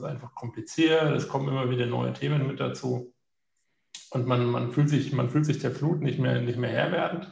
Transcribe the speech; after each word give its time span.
ist 0.00 0.06
einfach 0.06 0.34
kompliziert, 0.34 1.12
es 1.12 1.28
kommen 1.28 1.48
immer 1.48 1.70
wieder 1.70 1.86
neue 1.86 2.12
Themen 2.12 2.46
mit 2.46 2.60
dazu 2.60 3.14
und 4.10 4.26
man, 4.26 4.46
man, 4.46 4.72
fühlt, 4.72 4.88
sich, 4.88 5.12
man 5.12 5.30
fühlt 5.30 5.46
sich 5.46 5.58
der 5.58 5.70
Flut 5.70 6.00
nicht 6.00 6.18
mehr, 6.18 6.40
nicht 6.40 6.58
mehr 6.58 6.70
Herr 6.70 6.92
werdend. 6.92 7.30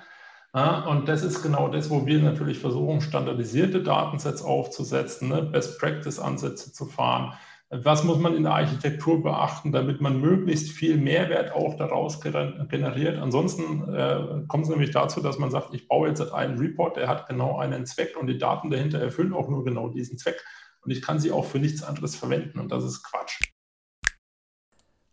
Ja, 0.55 0.87
und 0.87 1.09
das 1.09 1.23
ist 1.23 1.43
genau 1.43 1.69
das, 1.69 1.91
wo 1.91 2.07
wir 2.07 2.21
natürlich 2.21 2.59
versuchen, 2.59 3.01
standardisierte 3.01 3.83
Datensets 3.83 4.43
aufzusetzen, 4.43 5.29
ne, 5.29 5.43
Best-Practice-Ansätze 5.43 6.73
zu 6.73 6.87
fahren. 6.87 7.35
Was 7.71 8.03
muss 8.03 8.19
man 8.19 8.35
in 8.35 8.45
der 8.45 8.55
Architektur 8.55 9.23
beachten, 9.23 9.73
damit 9.73 10.01
man 10.01 10.23
möglichst 10.23 10.71
viel 10.71 10.97
Mehrwert 10.97 11.53
auch 11.53 11.77
daraus 11.77 12.19
generiert? 12.23 13.19
Ansonsten 13.19 13.93
äh, 13.93 14.45
kommt 14.49 14.65
es 14.65 14.71
nämlich 14.71 14.91
dazu, 14.91 15.21
dass 15.21 15.39
man 15.39 15.51
sagt, 15.51 15.75
ich 15.75 15.87
baue 15.87 16.09
jetzt 16.09 16.33
einen 16.33 16.57
Report, 16.57 16.97
der 16.97 17.09
hat 17.09 17.29
genau 17.29 17.59
einen 17.59 17.85
Zweck 17.85 18.17
und 18.19 18.27
die 18.27 18.39
Daten 18.39 18.71
dahinter 18.71 19.01
erfüllen 19.01 19.35
auch 19.35 19.51
nur 19.51 19.65
genau 19.65 19.91
diesen 19.91 20.17
Zweck. 20.17 20.43
Und 20.89 20.93
ich 20.93 21.03
kann 21.03 21.21
sie 21.21 21.33
auch 21.33 21.45
für 21.45 21.59
nichts 21.59 21.83
anderes 21.83 22.17
verwenden 22.17 22.59
und 22.59 22.73
das 22.73 22.83
ist 22.83 23.03
Quatsch. 23.03 23.43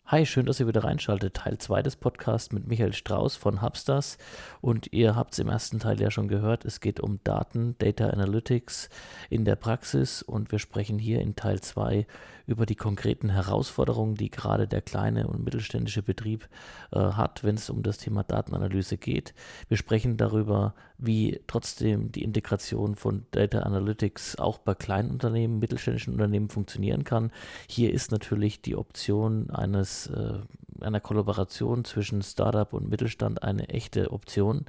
Hi, 0.06 0.26
schön, 0.26 0.46
dass 0.46 0.62
ihr 0.62 0.68
wieder 0.68 0.86
reinschaltet. 0.86 1.34
Teil 1.34 1.58
2 1.58 1.82
des 1.82 1.98
Podcasts 1.98 2.54
mit 2.54 2.66
Michael 2.66 2.94
Strauß 2.94 3.36
von 3.36 3.62
Hubstars. 3.62 4.18
Und 4.62 4.94
ihr 4.94 5.18
habt 5.18 5.34
es 5.34 5.40
im 5.40 5.50
ersten 5.50 5.80
Teil 5.80 6.00
ja 6.00 6.12
schon 6.12 6.30
gehört, 6.30 6.64
es 6.64 6.80
geht 6.80 7.02
um 7.02 7.20
Daten, 7.26 7.76
Data 7.80 8.08
Analytics 8.08 8.90
in 9.30 9.44
der 9.44 9.58
Praxis. 9.58 10.22
Und 10.22 10.50
wir 10.54 10.60
sprechen 10.60 10.98
hier 10.98 11.20
in 11.20 11.36
Teil 11.36 11.60
2 11.60 12.08
über 12.46 12.66
die 12.66 12.76
konkreten 12.76 13.32
Herausforderungen, 13.32 14.16
die 14.16 14.30
gerade 14.30 14.68
der 14.68 14.82
kleine 14.82 15.28
und 15.28 15.44
mittelständische 15.44 16.04
Betrieb 16.04 16.48
äh, 16.94 17.00
hat, 17.00 17.44
wenn 17.44 17.56
es 17.56 17.70
um 17.70 17.84
das 17.84 17.98
Thema 17.98 18.24
Datenanalyse 18.24 18.98
geht. 18.98 19.34
Wir 19.68 19.78
sprechen 19.78 20.16
darüber, 20.16 20.76
wie 20.98 21.42
trotzdem 21.48 22.12
die 22.12 22.24
Integration 22.24 22.96
von 22.96 23.26
Data 23.32 23.60
Analytics 23.60 24.38
auch 24.38 24.58
bei 24.58 24.74
kleinen 24.74 25.12
Unternehmen, 25.12 25.60
mittelständischen 25.60 26.14
Unternehmen 26.14 26.50
funktionieren 26.50 27.04
kann. 27.04 27.32
Hier 27.68 27.94
ist 27.94 28.12
natürlich 28.12 28.62
die 28.62 28.76
Option 28.76 29.50
eines 29.50 30.08
äh, 30.08 30.40
einer 30.82 31.00
Kollaboration 31.00 31.86
zwischen 31.86 32.22
Startup 32.22 32.72
und 32.74 32.90
Mittelstand 32.90 33.44
eine 33.44 33.70
echte 33.70 34.12
Option 34.12 34.66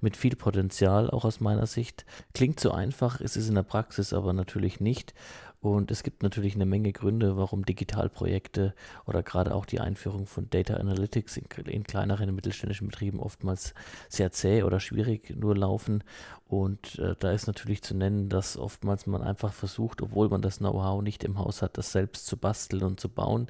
mit 0.00 0.16
viel 0.16 0.36
Potenzial, 0.36 1.10
auch 1.10 1.24
aus 1.24 1.40
meiner 1.40 1.66
Sicht. 1.66 2.04
Klingt 2.32 2.60
so 2.60 2.70
einfach, 2.70 3.20
ist 3.20 3.36
es 3.36 3.48
in 3.48 3.54
der 3.54 3.62
Praxis 3.62 4.12
aber 4.12 4.32
natürlich 4.32 4.80
nicht. 4.80 5.14
Und 5.60 5.90
es 5.90 6.04
gibt 6.04 6.22
natürlich 6.22 6.54
eine 6.54 6.66
Menge 6.66 6.92
Gründe, 6.92 7.36
warum 7.36 7.64
Digitalprojekte 7.64 8.74
oder 9.06 9.24
gerade 9.24 9.54
auch 9.54 9.66
die 9.66 9.80
Einführung 9.80 10.26
von 10.26 10.48
Data 10.50 10.74
Analytics 10.74 11.36
in, 11.36 11.46
in 11.66 11.82
kleineren 11.82 12.32
mittelständischen 12.32 12.88
Betrieben 12.88 13.18
oftmals 13.18 13.74
sehr 14.08 14.30
zäh 14.30 14.62
oder 14.62 14.78
schwierig 14.78 15.34
nur 15.36 15.56
laufen. 15.56 16.04
Und 16.48 16.98
äh, 16.98 17.14
da 17.18 17.32
ist 17.32 17.46
natürlich 17.46 17.82
zu 17.82 17.94
nennen, 17.94 18.30
dass 18.30 18.56
oftmals 18.56 19.06
man 19.06 19.20
einfach 19.20 19.52
versucht, 19.52 20.00
obwohl 20.00 20.30
man 20.30 20.40
das 20.40 20.58
Know-how 20.58 21.02
nicht 21.02 21.22
im 21.22 21.38
Haus 21.38 21.60
hat, 21.60 21.76
das 21.76 21.92
selbst 21.92 22.26
zu 22.26 22.38
basteln 22.38 22.84
und 22.84 22.98
zu 22.98 23.10
bauen. 23.10 23.48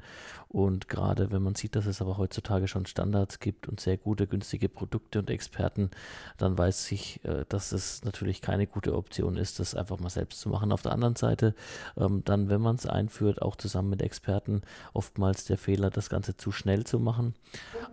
Und 0.49 0.89
gerade 0.89 1.31
wenn 1.31 1.41
man 1.41 1.55
sieht, 1.55 1.75
dass 1.75 1.85
es 1.85 2.01
aber 2.01 2.17
heutzutage 2.17 2.67
schon 2.67 2.87
Standards 2.87 3.39
gibt 3.39 3.69
und 3.69 3.79
sehr 3.79 3.97
gute, 3.97 4.27
günstige 4.27 4.67
Produkte 4.67 5.19
und 5.19 5.29
Experten, 5.29 5.91
dann 6.37 6.57
weiß 6.57 6.91
ich, 6.91 7.23
äh, 7.23 7.45
dass 7.47 7.71
es 7.71 8.03
natürlich 8.03 8.41
keine 8.41 8.67
gute 8.67 8.95
Option 8.95 9.37
ist, 9.37 9.59
das 9.59 9.75
einfach 9.75 9.99
mal 9.99 10.09
selbst 10.09 10.41
zu 10.41 10.49
machen. 10.49 10.73
Auf 10.73 10.81
der 10.81 10.91
anderen 10.91 11.15
Seite, 11.15 11.55
ähm, 11.99 12.23
dann, 12.25 12.49
wenn 12.49 12.61
man 12.61 12.75
es 12.75 12.85
einführt, 12.85 13.41
auch 13.41 13.55
zusammen 13.55 13.89
mit 13.89 14.01
Experten, 14.01 14.61
oftmals 14.93 15.45
der 15.45 15.57
Fehler, 15.57 15.89
das 15.89 16.09
Ganze 16.09 16.37
zu 16.37 16.51
schnell 16.51 16.85
zu 16.85 16.99
machen. 16.99 17.35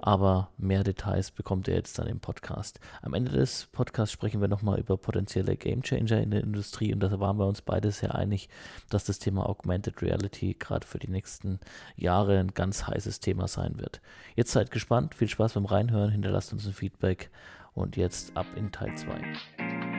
Aber 0.00 0.50
mehr 0.58 0.84
Details 0.84 1.30
bekommt 1.30 1.68
ihr 1.68 1.74
jetzt 1.74 1.98
dann 1.98 2.06
im 2.06 2.20
Podcast. 2.20 2.80
Am 3.02 3.14
Ende 3.14 3.32
des 3.32 3.66
Podcasts 3.72 4.12
sprechen 4.12 4.40
wir 4.40 4.48
nochmal 4.48 4.78
über 4.78 4.96
potenzielle 4.96 5.56
Gamechanger 5.56 6.20
in 6.20 6.30
der 6.30 6.42
Industrie 6.42 6.92
und 6.92 7.00
da 7.00 7.18
waren 7.20 7.38
wir 7.38 7.46
uns 7.46 7.62
beide 7.62 7.90
sehr 7.90 8.14
einig, 8.14 8.48
dass 8.90 9.04
das 9.04 9.18
Thema 9.18 9.48
Augmented 9.48 10.02
Reality 10.02 10.54
gerade 10.58 10.86
für 10.86 10.98
die 10.98 11.10
nächsten 11.10 11.60
Jahre 11.96 12.38
ein 12.38 12.54
ganz 12.54 12.86
heißes 12.86 13.20
Thema 13.20 13.48
sein 13.48 13.78
wird. 13.78 14.00
Jetzt 14.34 14.52
seid 14.52 14.70
gespannt, 14.70 15.14
viel 15.14 15.28
Spaß 15.28 15.54
beim 15.54 15.66
Reinhören, 15.66 16.10
hinterlasst 16.10 16.52
uns 16.52 16.66
ein 16.66 16.72
Feedback 16.72 17.30
und 17.74 17.96
jetzt 17.96 18.36
ab 18.36 18.46
in 18.56 18.72
Teil 18.72 18.96
2. 18.96 19.95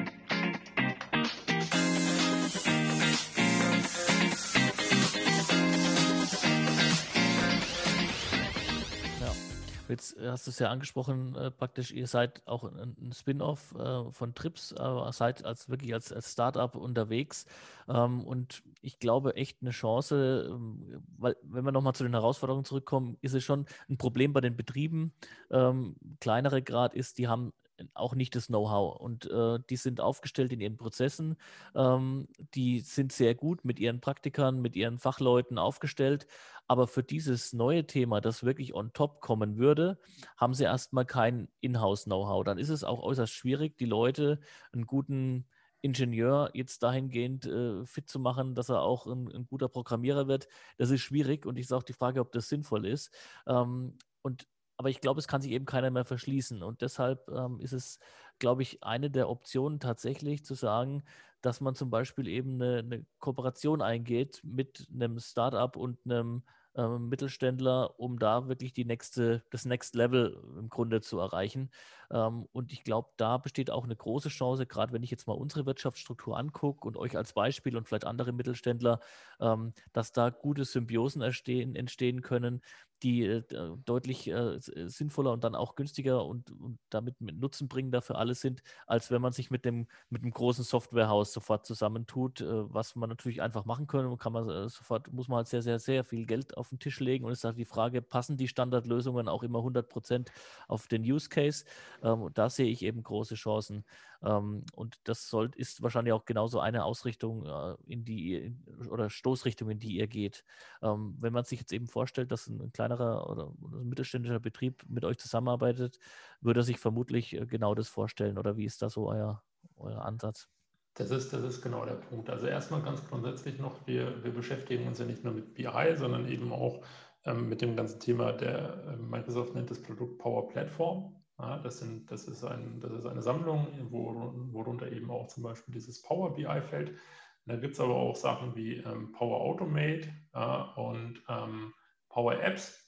Jetzt 9.89 10.17
hast 10.19 10.47
du 10.47 10.51
es 10.51 10.59
ja 10.59 10.69
angesprochen, 10.69 11.35
äh, 11.35 11.51
praktisch, 11.51 11.91
ihr 11.91 12.07
seid 12.07 12.45
auch 12.47 12.63
ein, 12.63 13.11
Spin-off 13.13 13.73
äh, 13.75 14.11
von 14.11 14.33
Trips, 14.35 14.71
äh, 14.71 15.11
seid 15.11 15.45
als 15.45 15.69
wirklich 15.69 15.93
als, 15.93 16.11
als 16.11 16.31
Startup 16.31 16.75
unterwegs. 16.75 17.45
Ähm, 17.87 18.23
und 18.23 18.63
ich 18.81 18.99
glaube 18.99 19.35
echt 19.35 19.61
eine 19.61 19.71
Chance, 19.71 20.49
ähm, 20.49 21.03
weil 21.17 21.35
wenn 21.43 21.65
wir 21.65 21.71
nochmal 21.71 21.95
zu 21.95 22.03
den 22.03 22.13
Herausforderungen 22.13 22.65
zurückkommen, 22.65 23.17
ist 23.21 23.33
es 23.33 23.43
schon 23.43 23.65
ein 23.89 23.97
Problem 23.97 24.33
bei 24.33 24.41
den 24.41 24.55
Betrieben. 24.55 25.13
Ähm, 25.51 25.95
kleinere 26.19 26.61
Grad 26.61 26.93
ist, 26.93 27.17
die 27.17 27.27
haben 27.27 27.53
auch 27.93 28.15
nicht 28.15 28.35
das 28.35 28.47
Know-how. 28.47 28.99
Und 28.99 29.29
äh, 29.29 29.59
die 29.69 29.75
sind 29.75 30.01
aufgestellt 30.01 30.51
in 30.51 30.61
ihren 30.61 30.77
Prozessen. 30.77 31.37
Ähm, 31.75 32.27
die 32.53 32.79
sind 32.79 33.11
sehr 33.11 33.35
gut 33.35 33.65
mit 33.65 33.79
ihren 33.79 34.01
Praktikern, 34.01 34.61
mit 34.61 34.75
ihren 34.75 34.99
Fachleuten 34.99 35.57
aufgestellt. 35.57 36.27
Aber 36.67 36.88
für 36.88 37.03
dieses 37.03 37.53
neue 37.53 37.88
Thema, 37.88 38.22
das 38.22 38.44
wirklich 38.44 38.73
on 38.73 38.94
top 38.94 39.22
kommen 39.22 39.57
würde, 39.57 40.00
haben 40.38 40.53
sie 40.53 40.66
erstmal 40.66 41.05
kein 41.05 41.47
Inhouse-Know-how. 41.61 42.44
Dann 42.44 42.57
ist 42.57 42.69
es 42.69 42.83
auch 42.83 43.01
äußerst 43.01 43.33
schwierig, 43.33 43.78
die 43.78 43.85
Leute 43.85 44.39
einen 44.73 44.85
guten 44.85 45.47
Ingenieur 45.81 46.50
jetzt 46.53 46.83
dahingehend 46.83 47.45
äh, 47.45 47.85
fit 47.85 48.09
zu 48.09 48.19
machen, 48.19 48.56
dass 48.56 48.69
er 48.69 48.81
auch 48.81 49.06
ein, 49.06 49.27
ein, 49.31 49.47
guter 49.47 49.69
Programmierer 49.69 50.27
wird. 50.27 50.47
Das 50.77 50.89
ist 50.89 51.01
schwierig 51.01 51.45
und 51.45 51.57
ich 51.57 51.66
ist 51.66 51.72
auch 51.72 51.83
die 51.83 51.94
Frage, 51.94 52.19
ob 52.19 52.31
das 52.31 52.50
sinnvoll 52.50 52.85
ist. 52.85 53.11
Ähm, 53.45 53.97
und 54.22 54.47
aber 54.77 54.89
ich 54.89 55.01
glaube, 55.01 55.19
es 55.19 55.27
kann 55.27 55.41
sich 55.41 55.51
eben 55.51 55.66
keiner 55.66 55.89
mehr 55.89 56.06
verschließen. 56.06 56.61
Und 56.61 56.81
deshalb 56.81 57.27
ähm, 57.29 57.59
ist 57.59 57.73
es, 57.73 58.00
glaube 58.39 58.63
ich, 58.63 58.83
eine 58.83 59.09
der 59.11 59.29
Optionen 59.29 59.79
tatsächlich 59.79 60.45
zu 60.45 60.53
sagen, 60.55 61.03
dass 61.41 61.61
man 61.61 61.75
zum 61.75 61.89
Beispiel 61.89 62.27
eben 62.27 62.55
eine, 62.61 62.79
eine 62.79 63.05
Kooperation 63.19 63.81
eingeht 63.81 64.41
mit 64.43 64.87
einem 64.93 65.19
Startup 65.19 65.75
und 65.75 65.99
einem 66.05 66.43
äh, 66.75 66.87
Mittelständler, 66.99 67.99
um 67.99 68.19
da 68.19 68.47
wirklich 68.47 68.73
die 68.73 68.85
nächste, 68.85 69.43
das 69.49 69.65
Next 69.65 69.95
Level 69.95 70.39
im 70.57 70.69
Grunde 70.69 71.01
zu 71.01 71.19
erreichen. 71.19 71.71
Ähm, 72.11 72.47
und 72.51 72.71
ich 72.71 72.83
glaube, 72.83 73.09
da 73.17 73.37
besteht 73.37 73.71
auch 73.71 73.83
eine 73.83 73.95
große 73.95 74.29
Chance, 74.29 74.65
gerade 74.67 74.93
wenn 74.93 75.03
ich 75.03 75.11
jetzt 75.11 75.27
mal 75.27 75.33
unsere 75.33 75.65
Wirtschaftsstruktur 75.65 76.37
angucke 76.37 76.87
und 76.87 76.97
euch 76.97 77.17
als 77.17 77.33
Beispiel 77.33 77.75
und 77.75 77.87
vielleicht 77.87 78.05
andere 78.05 78.31
Mittelständler, 78.31 78.99
ähm, 79.39 79.73
dass 79.93 80.11
da 80.11 80.29
gute 80.29 80.65
Symbiosen 80.65 81.21
entstehen, 81.21 81.75
entstehen 81.75 82.21
können, 82.21 82.61
die 83.03 83.23
äh, 83.25 83.43
deutlich 83.85 84.27
äh, 84.27 84.59
sinnvoller 84.59 85.31
und 85.31 85.43
dann 85.43 85.55
auch 85.55 85.75
günstiger 85.75 86.25
und, 86.25 86.51
und, 86.51 86.79
damit 86.89 87.21
mit 87.21 87.37
Nutzen 87.39 87.67
bringender 87.67 88.01
für 88.01 88.15
alle 88.15 88.33
sind, 88.33 88.63
als 88.87 89.11
wenn 89.11 89.21
man 89.21 89.33
sich 89.33 89.51
mit 89.51 89.65
dem, 89.65 89.87
mit 90.09 90.23
dem 90.23 90.31
großen 90.31 90.63
Softwarehaus 90.63 91.31
sofort 91.33 91.65
zusammentut, 91.65 92.41
äh, 92.41 92.73
was 92.73 92.95
man 92.95 93.09
natürlich 93.09 93.41
einfach 93.41 93.65
machen 93.65 93.87
kann. 93.87 94.17
Kann 94.17 94.33
man 94.33 94.49
äh, 94.49 94.69
sofort, 94.69 95.11
muss 95.13 95.27
man 95.27 95.37
halt 95.37 95.47
sehr, 95.47 95.61
sehr, 95.61 95.79
sehr 95.79 96.03
viel 96.03 96.25
Geld 96.25 96.57
auf 96.57 96.69
den 96.69 96.79
Tisch 96.79 96.99
legen 96.99 97.25
und 97.25 97.31
es 97.31 97.39
ist 97.39 97.43
halt 97.43 97.57
die 97.57 97.65
Frage, 97.65 98.01
passen 98.01 98.37
die 98.37 98.47
Standardlösungen 98.47 99.27
auch 99.27 99.43
immer 99.43 99.59
100 99.59 99.87
Prozent 99.87 100.31
auf 100.67 100.87
den 100.87 101.03
Use 101.03 101.29
Case? 101.29 101.65
Ähm, 102.01 102.29
da 102.33 102.49
sehe 102.49 102.67
ich 102.67 102.83
eben 102.83 103.03
große 103.03 103.35
Chancen. 103.35 103.83
Ähm, 104.23 104.63
und 104.73 105.00
das 105.03 105.29
soll, 105.29 105.51
ist 105.55 105.81
wahrscheinlich 105.81 106.13
auch 106.13 106.25
genauso 106.25 106.59
eine 106.59 106.83
Ausrichtung, 106.83 107.45
äh, 107.45 107.75
in 107.85 108.05
die 108.05 108.19
ihr, 108.19 108.89
oder 108.89 109.09
Stoßrichtung, 109.09 109.69
in 109.69 109.79
die 109.79 109.95
ihr 109.95 110.07
geht. 110.07 110.44
Ähm, 110.81 111.16
wenn 111.19 111.33
man 111.33 111.44
sich 111.44 111.59
jetzt 111.59 111.73
eben 111.73 111.88
vorstellt, 111.88 112.31
dass 112.31 112.47
ein, 112.47 112.61
ein 112.61 112.72
kleinerer 112.72 113.29
oder 113.29 113.53
ein 113.61 113.89
mittelständischer 113.89 114.39
Betrieb 114.39 114.83
mit 114.88 115.06
euch 115.06 115.17
zusammenarbeitet, 115.17 116.00
würde 116.41 116.61
er 116.61 116.63
sich 116.63 116.79
vermutlich 116.79 117.33
äh, 117.33 117.45
genau 117.45 117.75
das 117.75 117.89
vorstellen. 117.89 118.38
Oder 118.38 118.57
wie 118.57 118.66
ist 118.66 118.81
da 118.81 118.89
so 118.89 119.09
euer, 119.09 119.44
euer 119.77 120.03
Ansatz? 120.03 120.50
Das 120.95 121.11
ist, 121.11 121.31
das 121.31 121.44
ist 121.44 121.61
genau 121.61 121.85
der 121.85 121.94
Punkt. 121.94 122.29
Also 122.29 122.47
erstmal 122.47 122.81
ganz 122.81 123.06
grundsätzlich 123.07 123.59
noch, 123.59 123.85
wir, 123.85 124.23
wir 124.23 124.31
beschäftigen 124.31 124.88
uns 124.88 124.97
ja 124.97 125.06
nicht 125.06 125.23
nur 125.23 125.33
mit 125.33 125.53
BI, 125.53 125.95
sondern 125.95 126.27
eben 126.27 126.51
auch 126.51 126.83
ähm, 127.24 127.50
mit 127.50 127.62
dem 127.62 127.75
ganzen 127.75 128.00
Thema 128.00 128.31
der, 128.31 128.83
äh, 128.88 128.95
Microsoft 128.95 129.53
nennt 129.53 129.69
das 129.69 129.81
Produkt 129.81 130.18
Power 130.18 130.47
Platform. 130.47 131.16
Ja, 131.39 131.60
das, 131.60 131.80
sind, 131.80 132.10
das, 132.12 132.28
ist 132.28 132.44
ein, 132.44 132.80
das 132.80 132.92
ist 132.92 133.06
eine 133.06 133.22
Sammlung, 133.22 133.68
wo, 133.92 134.34
worunter 134.51 134.92
eben 134.92 135.12
auch 135.12 135.28
zum 135.28 135.44
Beispiel 135.44 135.74
dieses 135.74 136.01
Power 136.01 136.34
BI 136.34 136.62
fällt. 136.62 136.98
Da 137.45 137.56
gibt 137.56 137.75
es 137.75 137.80
aber 137.80 137.95
auch 137.95 138.16
Sachen 138.16 138.56
wie 138.56 138.78
ähm, 138.78 139.12
Power 139.12 139.42
Automate 139.42 140.10
ja, 140.34 140.74
und 140.75 141.22
ähm, 141.30 141.74
Power 142.10 142.42
Apps. 142.42 142.84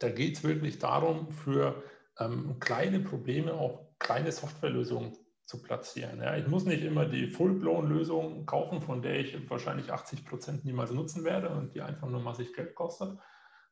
Da 0.00 0.10
geht 0.10 0.36
es 0.36 0.44
wirklich 0.44 0.78
darum, 0.78 1.30
für 1.30 1.82
ähm, 2.18 2.58
kleine 2.60 3.00
Probleme 3.00 3.54
auch 3.54 3.88
kleine 3.98 4.32
Softwarelösungen 4.32 5.16
zu 5.44 5.62
platzieren. 5.62 6.20
Ja. 6.20 6.36
Ich 6.36 6.46
muss 6.46 6.64
nicht 6.64 6.84
immer 6.84 7.06
die 7.06 7.26
Full-Blown-Lösung 7.26 8.46
kaufen, 8.46 8.80
von 8.80 9.02
der 9.02 9.18
ich 9.18 9.50
wahrscheinlich 9.50 9.92
80 9.92 10.24
Prozent 10.24 10.64
niemals 10.64 10.92
nutzen 10.92 11.24
werde 11.24 11.50
und 11.50 11.74
die 11.74 11.80
einfach 11.80 12.08
nur 12.08 12.20
massig 12.20 12.52
Geld 12.54 12.74
kostet, 12.74 13.18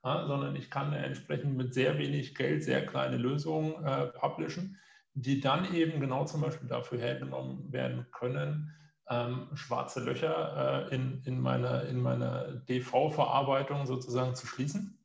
ja, 0.04 0.26
sondern 0.26 0.56
ich 0.56 0.70
kann 0.70 0.92
entsprechend 0.92 1.56
mit 1.56 1.74
sehr 1.74 1.98
wenig 1.98 2.34
Geld 2.34 2.62
sehr 2.62 2.86
kleine 2.86 3.16
Lösungen 3.16 3.84
äh, 3.84 4.06
publishen, 4.06 4.78
die 5.14 5.40
dann 5.40 5.74
eben 5.74 6.00
genau 6.00 6.24
zum 6.24 6.40
Beispiel 6.40 6.68
dafür 6.68 6.98
hergenommen 6.98 7.72
werden 7.72 8.06
können, 8.12 8.74
ähm, 9.10 9.48
schwarze 9.54 10.00
Löcher 10.00 10.88
äh, 10.90 10.94
in, 10.94 11.22
in 11.24 11.40
meiner 11.40 11.84
in 11.84 12.00
meine 12.00 12.62
DV-Verarbeitung 12.68 13.86
sozusagen 13.86 14.34
zu 14.34 14.46
schließen. 14.46 14.98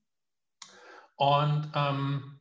Und 1.15 1.71
ähm, 1.73 2.39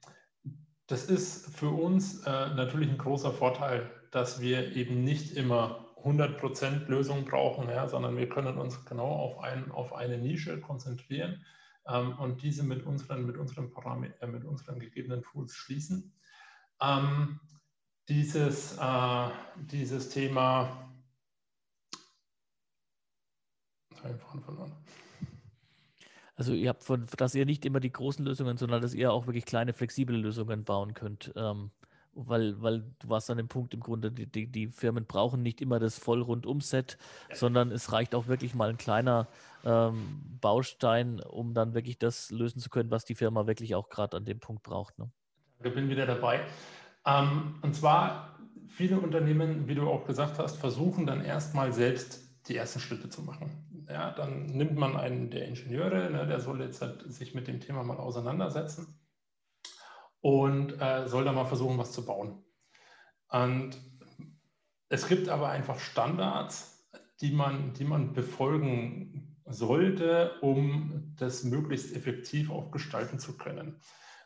das 0.88 1.04
ist 1.04 1.56
für 1.56 1.70
uns 1.70 2.26
äh, 2.26 2.54
natürlich 2.54 2.90
ein 2.90 2.98
großer 2.98 3.32
Vorteil, 3.32 3.90
dass 4.10 4.40
wir 4.40 4.76
eben 4.76 5.04
nicht 5.04 5.36
immer 5.36 5.86
100% 6.04 6.88
Lösung 6.88 7.24
brauchen, 7.24 7.68
ja, 7.68 7.88
sondern 7.88 8.16
wir 8.16 8.28
können 8.28 8.58
uns 8.58 8.84
genau 8.84 9.08
auf, 9.08 9.38
ein, 9.38 9.70
auf 9.70 9.94
eine 9.94 10.18
Nische 10.18 10.60
konzentrieren 10.60 11.44
ähm, 11.86 12.18
und 12.18 12.42
diese 12.42 12.62
mit 12.62 12.84
unseren, 12.84 13.26
mit 13.26 13.36
unseren, 13.36 13.72
äh, 14.20 14.26
mit 14.26 14.44
unseren 14.44 14.78
gegebenen 14.78 15.22
Tools 15.22 15.54
schließen. 15.54 16.12
Ähm, 16.80 17.40
dieses, 18.08 18.76
äh, 18.78 19.28
dieses 19.56 20.10
Thema. 20.10 20.88
Also 26.34 26.54
ihr 26.54 26.70
habt 26.70 26.82
von, 26.82 27.06
dass 27.16 27.34
ihr 27.34 27.46
nicht 27.46 27.64
immer 27.64 27.78
die 27.78 27.92
großen 27.92 28.24
Lösungen, 28.24 28.56
sondern 28.56 28.82
dass 28.82 28.94
ihr 28.94 29.12
auch 29.12 29.26
wirklich 29.26 29.44
kleine, 29.44 29.72
flexible 29.72 30.16
Lösungen 30.16 30.64
bauen 30.64 30.94
könnt. 30.94 31.32
Ähm, 31.36 31.70
weil, 32.14 32.60
weil 32.60 32.84
du 32.98 33.08
warst 33.08 33.30
an 33.30 33.38
dem 33.38 33.48
Punkt 33.48 33.74
im 33.74 33.80
Grunde, 33.80 34.10
die, 34.10 34.26
die, 34.26 34.46
die 34.46 34.68
Firmen 34.68 35.06
brauchen 35.06 35.42
nicht 35.42 35.60
immer 35.60 35.78
das 35.78 35.98
Vollrundum-Set, 35.98 36.98
sondern 37.32 37.70
es 37.70 37.92
reicht 37.92 38.14
auch 38.14 38.26
wirklich 38.26 38.54
mal 38.54 38.70
ein 38.70 38.76
kleiner 38.76 39.28
ähm, 39.64 40.20
Baustein, 40.40 41.20
um 41.20 41.54
dann 41.54 41.74
wirklich 41.74 41.98
das 41.98 42.30
lösen 42.30 42.60
zu 42.60 42.70
können, 42.70 42.90
was 42.90 43.04
die 43.04 43.14
Firma 43.14 43.46
wirklich 43.46 43.74
auch 43.74 43.88
gerade 43.88 44.16
an 44.16 44.24
dem 44.24 44.40
Punkt 44.40 44.62
braucht. 44.62 44.98
Ne? 44.98 45.10
Ich 45.62 45.74
bin 45.74 45.88
wieder 45.88 46.06
dabei. 46.06 46.40
Ähm, 47.06 47.58
und 47.62 47.74
zwar, 47.74 48.38
viele 48.68 48.98
Unternehmen, 48.98 49.68
wie 49.68 49.74
du 49.74 49.88
auch 49.88 50.04
gesagt 50.04 50.38
hast, 50.38 50.56
versuchen 50.56 51.06
dann 51.06 51.24
erstmal 51.24 51.72
selbst 51.72 52.20
die 52.48 52.56
ersten 52.56 52.80
Schritte 52.80 53.08
zu 53.08 53.22
machen. 53.22 53.50
Ja, 53.88 54.10
dann 54.12 54.46
nimmt 54.46 54.76
man 54.76 54.96
einen 54.96 55.30
der 55.30 55.46
Ingenieure, 55.46 56.10
ne, 56.10 56.26
der 56.26 56.40
soll 56.40 56.60
jetzt 56.60 56.82
halt 56.82 57.04
sich 57.12 57.34
mit 57.34 57.46
dem 57.46 57.60
Thema 57.60 57.82
mal 57.82 57.98
auseinandersetzen 57.98 59.01
und 60.22 60.80
äh, 60.80 61.06
soll 61.06 61.24
da 61.24 61.32
mal 61.32 61.44
versuchen, 61.44 61.76
was 61.76 61.92
zu 61.92 62.06
bauen. 62.06 62.42
Und 63.28 63.76
es 64.88 65.06
gibt 65.06 65.28
aber 65.28 65.50
einfach 65.50 65.78
Standards, 65.78 66.88
die 67.20 67.32
man, 67.32 67.74
die 67.74 67.84
man 67.84 68.14
befolgen 68.14 69.36
sollte, 69.46 70.32
um 70.40 71.14
das 71.18 71.44
möglichst 71.44 71.94
effektiv 71.94 72.50
auch 72.50 72.70
gestalten 72.70 73.18
zu 73.18 73.36
können. 73.36 73.80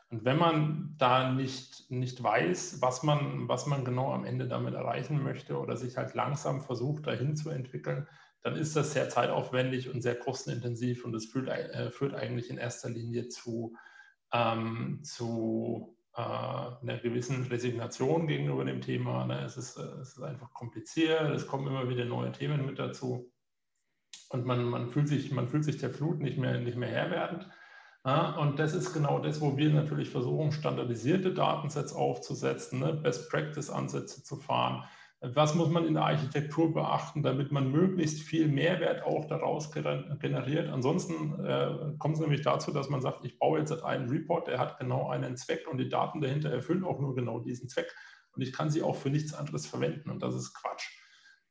Und 0.09 0.23
wenn 0.23 0.37
man 0.37 0.95
da 0.97 1.31
nicht, 1.33 1.91
nicht 1.91 2.23
weiß, 2.23 2.81
was 2.81 3.03
man, 3.03 3.47
was 3.49 3.65
man 3.65 3.83
genau 3.83 4.13
am 4.13 4.23
Ende 4.23 4.47
damit 4.47 4.73
erreichen 4.73 5.21
möchte 5.21 5.59
oder 5.59 5.75
sich 5.75 5.97
halt 5.97 6.13
langsam 6.13 6.61
versucht, 6.61 7.07
dahin 7.07 7.35
zu 7.35 7.49
entwickeln, 7.49 8.07
dann 8.41 8.55
ist 8.55 8.75
das 8.75 8.93
sehr 8.93 9.09
zeitaufwendig 9.09 9.89
und 9.89 10.01
sehr 10.01 10.17
kostenintensiv 10.17 11.03
und 11.03 11.13
es 11.13 11.25
führt, 11.25 11.49
äh, 11.49 11.91
führt 11.91 12.13
eigentlich 12.13 12.49
in 12.49 12.57
erster 12.57 12.89
Linie 12.89 13.27
zu, 13.27 13.75
ähm, 14.33 14.99
zu 15.03 15.97
äh, 16.15 16.21
einer 16.21 16.97
gewissen 17.01 17.45
Resignation 17.47 18.27
gegenüber 18.27 18.65
dem 18.65 18.81
Thema. 18.81 19.25
Ne? 19.25 19.43
Es, 19.43 19.57
ist, 19.57 19.77
äh, 19.77 19.83
es 20.01 20.17
ist 20.17 20.21
einfach 20.21 20.53
kompliziert, 20.53 21.29
es 21.31 21.47
kommen 21.47 21.67
immer 21.67 21.89
wieder 21.89 22.05
neue 22.05 22.31
Themen 22.31 22.65
mit 22.65 22.79
dazu 22.79 23.31
und 24.29 24.45
man, 24.45 24.65
man, 24.65 24.89
fühlt, 24.89 25.07
sich, 25.07 25.31
man 25.31 25.47
fühlt 25.47 25.63
sich 25.63 25.77
der 25.77 25.89
Flut 25.89 26.19
nicht 26.19 26.37
mehr, 26.37 26.59
nicht 26.59 26.77
mehr 26.77 26.89
Herr 26.89 27.11
werdend. 27.11 27.47
Ja, 28.05 28.37
und 28.37 28.57
das 28.59 28.73
ist 28.73 28.93
genau 28.93 29.19
das, 29.19 29.41
wo 29.41 29.57
wir 29.57 29.69
natürlich 29.69 30.09
versuchen, 30.09 30.51
standardisierte 30.51 31.33
Datensets 31.33 31.93
aufzusetzen, 31.93 32.79
ne? 32.79 32.93
Best-Practice-Ansätze 32.93 34.23
zu 34.23 34.37
fahren, 34.37 34.85
was 35.21 35.55
muss 35.55 35.69
man 35.69 35.85
in 35.85 35.95
der 35.95 36.03
Architektur 36.03 36.73
beachten, 36.73 37.23
damit 37.23 37.51
man 37.51 37.71
möglichst 37.71 38.21
viel 38.21 38.47
Mehrwert 38.47 39.03
auch 39.03 39.25
daraus 39.25 39.71
generiert? 39.71 40.69
Ansonsten 40.69 41.43
äh, 41.43 41.95
kommt 41.97 42.15
es 42.15 42.21
nämlich 42.21 42.43
dazu, 42.43 42.71
dass 42.71 42.89
man 42.89 43.01
sagt, 43.01 43.25
ich 43.25 43.39
baue 43.39 43.59
jetzt 43.59 43.71
einen 43.83 44.09
Report, 44.09 44.47
der 44.47 44.59
hat 44.59 44.77
genau 44.77 45.09
einen 45.09 45.35
Zweck 45.35 45.67
und 45.67 45.79
die 45.79 45.89
Daten 45.89 46.21
dahinter 46.21 46.51
erfüllen 46.51 46.83
auch 46.83 46.99
nur 46.99 47.15
genau 47.15 47.39
diesen 47.39 47.67
Zweck. 47.67 47.91
Und 48.35 48.43
ich 48.43 48.53
kann 48.53 48.69
sie 48.69 48.83
auch 48.83 48.95
für 48.95 49.09
nichts 49.09 49.33
anderes 49.33 49.65
verwenden 49.65 50.11
und 50.11 50.21
das 50.21 50.35
ist 50.35 50.53
Quatsch. 50.53 50.87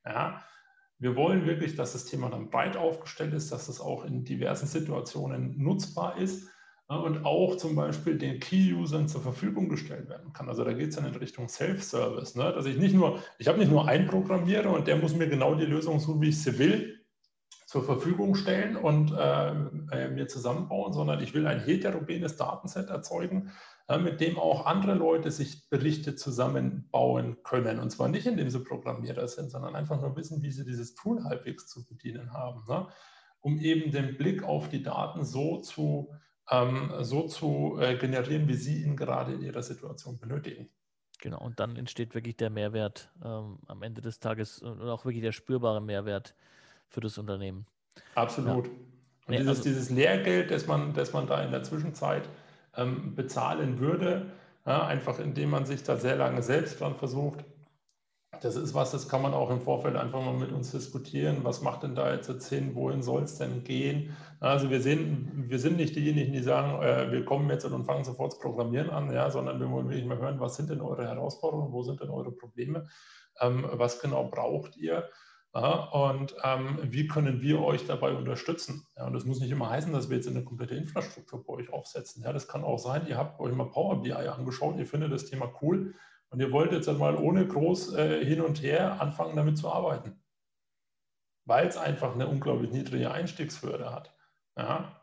Ja? 0.05 0.41
Wir 0.99 1.17
wollen 1.17 1.45
wirklich, 1.45 1.75
dass 1.75 1.91
das 1.91 2.05
Thema 2.05 2.29
dann 2.29 2.49
breit 2.49 2.77
aufgestellt 2.77 3.33
ist, 3.33 3.51
dass 3.51 3.67
es 3.67 3.81
auch 3.81 4.05
in 4.05 4.23
diversen 4.23 4.67
Situationen 4.67 5.61
nutzbar 5.61 6.17
ist 6.17 6.49
und 6.87 7.25
auch 7.25 7.57
zum 7.57 7.75
Beispiel 7.75 8.17
den 8.17 8.39
Key-Usern 8.39 9.09
zur 9.09 9.21
Verfügung 9.21 9.67
gestellt 9.67 10.07
werden 10.07 10.31
kann. 10.31 10.47
Also 10.47 10.63
da 10.63 10.71
geht 10.71 10.89
es 10.89 10.95
dann 10.95 11.05
in 11.05 11.15
Richtung 11.15 11.49
Self-Service, 11.49 12.35
ne? 12.35 12.53
dass 12.53 12.65
ich 12.65 12.77
nicht 12.77 12.95
nur, 12.95 13.21
ich 13.39 13.47
habe 13.49 13.57
nicht 13.57 13.69
nur 13.69 13.87
einen 13.87 14.07
Programmierer 14.07 14.71
und 14.71 14.87
der 14.87 14.95
muss 14.95 15.13
mir 15.13 15.27
genau 15.27 15.55
die 15.55 15.65
Lösung, 15.65 15.99
so 15.99 16.21
wie 16.21 16.29
ich 16.29 16.41
sie 16.41 16.57
will, 16.57 16.97
zur 17.65 17.83
Verfügung 17.83 18.35
stellen 18.35 18.77
und 18.77 19.11
äh, 19.11 19.49
äh, 19.91 20.09
mir 20.09 20.29
zusammenbauen, 20.29 20.93
sondern 20.93 21.21
ich 21.21 21.33
will 21.33 21.45
ein 21.45 21.59
heterogenes 21.59 22.37
Datenset 22.37 22.89
erzeugen, 22.89 23.51
äh, 23.89 23.97
mit 23.97 24.21
dem 24.21 24.39
auch 24.39 24.65
andere 24.65 24.93
Leute 24.93 25.31
sich 25.31 25.69
Berichte 25.69 26.15
zusammenbauen 26.15 27.43
können. 27.43 27.79
Und 27.79 27.89
zwar 27.89 28.07
nicht, 28.07 28.25
indem 28.25 28.49
sie 28.49 28.63
Programmierer 28.63 29.27
sind, 29.27 29.51
sondern 29.51 29.75
einfach 29.75 29.99
nur 29.99 30.15
wissen, 30.15 30.41
wie 30.41 30.51
sie 30.51 30.63
dieses 30.63 30.95
Tool 30.95 31.25
halbwegs 31.25 31.67
zu 31.67 31.85
bedienen 31.85 32.31
haben, 32.31 32.63
ne? 32.69 32.87
um 33.41 33.59
eben 33.59 33.91
den 33.91 34.15
Blick 34.15 34.43
auf 34.43 34.69
die 34.69 34.83
Daten 34.83 35.25
so 35.25 35.59
zu 35.59 36.13
ähm, 36.49 36.91
so 37.01 37.27
zu 37.27 37.77
äh, 37.79 37.95
generieren, 37.97 38.47
wie 38.47 38.55
Sie 38.55 38.83
ihn 38.83 38.95
gerade 38.95 39.33
in 39.33 39.41
Ihrer 39.41 39.63
Situation 39.63 40.19
benötigen. 40.19 40.69
Genau, 41.19 41.39
und 41.39 41.59
dann 41.59 41.75
entsteht 41.75 42.13
wirklich 42.13 42.37
der 42.37 42.49
Mehrwert 42.49 43.11
ähm, 43.23 43.59
am 43.67 43.81
Ende 43.81 44.01
des 44.01 44.19
Tages 44.19 44.59
und 44.59 44.81
auch 44.81 45.03
wirklich 45.03 45.23
der 45.23 45.31
spürbare 45.31 45.81
Mehrwert 45.81 46.35
für 46.89 47.01
das 47.01 47.17
Unternehmen. 47.17 47.65
Absolut. 48.15 48.67
Ja. 48.67 48.71
Und 48.71 48.79
nee, 49.27 49.37
dieses, 49.37 49.49
also, 49.49 49.63
dieses 49.63 49.89
Lehrgeld, 49.89 50.51
das 50.51 50.67
man, 50.67 50.93
das 50.93 51.13
man 51.13 51.27
da 51.27 51.43
in 51.43 51.51
der 51.51 51.63
Zwischenzeit 51.63 52.29
ähm, 52.75 53.15
bezahlen 53.15 53.79
würde, 53.79 54.31
ja, 54.65 54.85
einfach 54.85 55.19
indem 55.19 55.49
man 55.49 55.65
sich 55.65 55.83
da 55.83 55.97
sehr 55.97 56.15
lange 56.15 56.43
selbst 56.43 56.79
dran 56.79 56.95
versucht, 56.95 57.43
das 58.41 58.55
ist 58.55 58.73
was, 58.73 58.91
das 58.91 59.07
kann 59.07 59.21
man 59.21 59.33
auch 59.33 59.49
im 59.49 59.61
Vorfeld 59.61 59.95
einfach 59.95 60.21
mal 60.21 60.33
mit 60.33 60.51
uns 60.51 60.71
diskutieren. 60.71 61.43
Was 61.43 61.61
macht 61.61 61.83
denn 61.83 61.95
da 61.95 62.13
jetzt 62.13 62.29
Sinn? 62.41 62.75
Wohin 62.75 63.01
soll 63.01 63.23
es 63.23 63.37
denn 63.37 63.63
gehen? 63.63 64.15
Also 64.39 64.69
wir 64.69 64.81
sehen, 64.81 65.45
wir 65.47 65.59
sind 65.59 65.77
nicht 65.77 65.95
diejenigen, 65.95 66.33
die 66.33 66.41
sagen, 66.41 66.81
äh, 66.81 67.11
wir 67.11 67.25
kommen 67.25 67.49
jetzt 67.49 67.65
und 67.65 67.85
fangen 67.85 68.03
sofort 68.03 68.33
das 68.33 68.39
Programmieren 68.39 68.89
an, 68.89 69.11
ja, 69.11 69.29
sondern 69.31 69.59
wir 69.59 69.69
wollen 69.69 69.89
wirklich 69.89 70.05
mal 70.05 70.17
hören, 70.17 70.39
was 70.39 70.55
sind 70.55 70.69
denn 70.69 70.81
eure 70.81 71.07
Herausforderungen, 71.07 71.71
wo 71.71 71.83
sind 71.83 72.01
denn 72.01 72.09
eure 72.09 72.31
Probleme, 72.31 72.87
ähm, 73.41 73.65
was 73.71 73.99
genau 73.99 74.25
braucht 74.25 74.77
ihr? 74.77 75.09
Ja, 75.55 75.85
und 75.85 76.35
ähm, 76.43 76.77
wie 76.83 77.07
können 77.07 77.41
wir 77.41 77.61
euch 77.61 77.87
dabei 77.87 78.13
unterstützen? 78.13 78.85
Ja, 78.95 79.07
und 79.07 79.13
das 79.13 79.25
muss 79.25 79.39
nicht 79.39 79.49
immer 79.49 79.69
heißen, 79.69 79.91
dass 79.91 80.09
wir 80.09 80.17
jetzt 80.17 80.27
eine 80.27 80.43
komplette 80.43 80.75
Infrastruktur 80.75 81.43
bei 81.43 81.53
euch 81.53 81.73
aufsetzen. 81.73 82.21
Ja, 82.23 82.31
das 82.31 82.47
kann 82.47 82.63
auch 82.63 82.77
sein, 82.77 83.07
ihr 83.07 83.17
habt 83.17 83.39
euch 83.39 83.53
mal 83.55 83.71
Power 83.71 84.01
BI 84.03 84.11
angeschaut, 84.11 84.77
ihr 84.77 84.85
findet 84.85 85.11
das 85.11 85.25
Thema 85.25 85.51
cool 85.61 85.95
und 86.29 86.39
ihr 86.39 86.51
wollt 86.51 86.71
jetzt 86.71 86.89
einmal 86.89 87.15
ohne 87.15 87.47
groß 87.47 87.93
äh, 87.95 88.25
hin 88.25 88.41
und 88.41 88.61
her 88.61 89.01
anfangen, 89.01 89.35
damit 89.35 89.57
zu 89.57 89.69
arbeiten. 89.71 90.21
Weil 91.45 91.67
es 91.67 91.77
einfach 91.77 92.13
eine 92.13 92.27
unglaublich 92.27 92.71
niedrige 92.71 93.11
Einstiegshürde 93.11 93.93
hat. 93.93 94.13
Ja? 94.57 95.01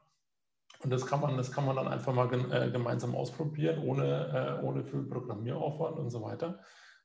Und 0.81 0.91
das 0.91 1.07
kann 1.07 1.21
man, 1.21 1.37
das 1.39 1.51
kann 1.51 1.65
man 1.65 1.77
dann 1.77 1.89
einfach 1.89 2.13
mal 2.13 2.31
äh, 2.53 2.71
gemeinsam 2.71 3.15
ausprobieren, 3.15 3.79
ohne, 3.83 4.61
äh, 4.61 4.65
ohne 4.65 4.85
viel 4.85 5.03
Programmieraufwand 5.05 5.99
und 5.99 6.11
so 6.11 6.21
weiter. 6.23 6.61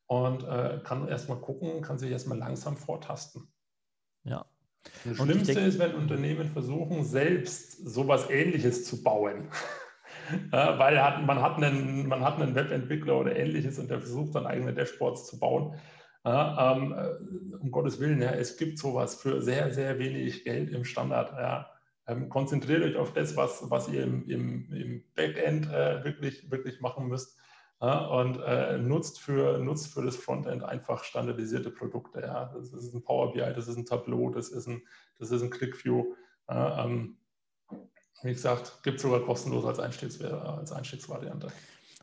Und 0.08 0.44
äh, 0.44 0.82
kann 0.84 1.08
erstmal 1.08 1.40
gucken, 1.40 1.82
kann 1.82 1.98
sich 1.98 2.12
erstmal 2.12 2.38
langsam 2.38 2.76
vortasten. 2.76 3.54
Ja. 4.24 4.46
Das 5.06 5.18
Schlimmste 5.18 5.54
denke, 5.54 5.70
ist, 5.70 5.80
wenn 5.80 5.96
Unternehmen 5.96 6.50
versuchen, 6.50 7.04
selbst 7.06 7.88
sowas 7.88 8.30
ähnliches 8.30 8.86
zu 8.86 9.02
bauen. 9.02 9.50
Ja, 10.54 10.78
weil 10.80 11.02
hat, 11.02 11.26
man, 11.26 11.42
hat 11.42 11.58
einen, 11.58 12.08
man 12.08 12.24
hat 12.24 12.42
einen 12.42 12.56
Webentwickler 12.56 13.20
oder 13.20 13.36
ähnliches 13.36 13.80
und 13.80 13.90
der 13.90 14.00
versucht 14.00 14.36
dann 14.36 14.46
eigene 14.46 14.74
Dashboards 14.74 15.28
zu 15.28 15.40
bauen. 15.40 15.76
Ja, 16.26 16.74
ähm, 16.74 16.94
äh, 16.94 17.56
um 17.56 17.72
Gottes 17.72 18.00
Willen, 18.00 18.22
ja, 18.22 18.32
es 18.32 18.58
gibt 18.58 18.78
sowas 18.78 19.16
für 19.16 19.42
sehr, 19.42 19.72
sehr 19.72 20.00
wenig 20.00 20.44
Geld 20.44 20.70
im 20.72 20.84
Standard. 20.84 21.32
Ja. 21.32 21.70
Ähm, 22.08 22.30
konzentriert 22.30 22.84
euch 22.84 22.98
auf 22.98 23.14
das, 23.14 23.38
was, 23.38 23.70
was 23.70 23.88
ihr 23.88 24.04
im, 24.04 24.28
im, 24.28 24.74
im 24.74 25.04
Backend 25.16 25.68
äh, 25.68 26.04
wirklich, 26.04 26.50
wirklich 26.52 26.82
machen 26.82 27.08
müsst. 27.08 27.38
Ja, 27.82 28.08
und 28.08 28.42
äh, 28.46 28.78
nutzt, 28.78 29.22
für, 29.22 29.60
nutzt 29.60 29.94
für 29.94 30.04
das 30.04 30.18
Frontend 30.18 30.64
einfach 30.64 31.06
standardisierte 31.06 31.72
Produkte. 31.72 32.20
Ja. 32.22 32.52
Das 32.54 32.74
ist 32.74 32.94
ein 32.94 33.04
Power 33.04 33.32
BI, 33.32 33.54
das 33.56 33.70
ist 33.70 33.78
ein 33.78 33.86
Tableau, 33.86 34.30
das 34.30 34.50
ist 34.50 34.68
ein, 34.68 34.82
das 35.18 35.32
ist 35.32 35.42
ein 35.42 35.50
ClickView. 35.50 36.14
Ja, 36.50 36.84
ähm, 36.84 37.19
wie 38.24 38.34
gesagt, 38.34 38.84
gibt 38.84 38.98
es 38.98 39.02
sogar 39.02 39.22
kostenlos 39.22 39.66
als, 39.66 39.80
Einstiegs 39.80 40.22
als 40.22 40.72
Einstiegsvariante. 40.72 41.50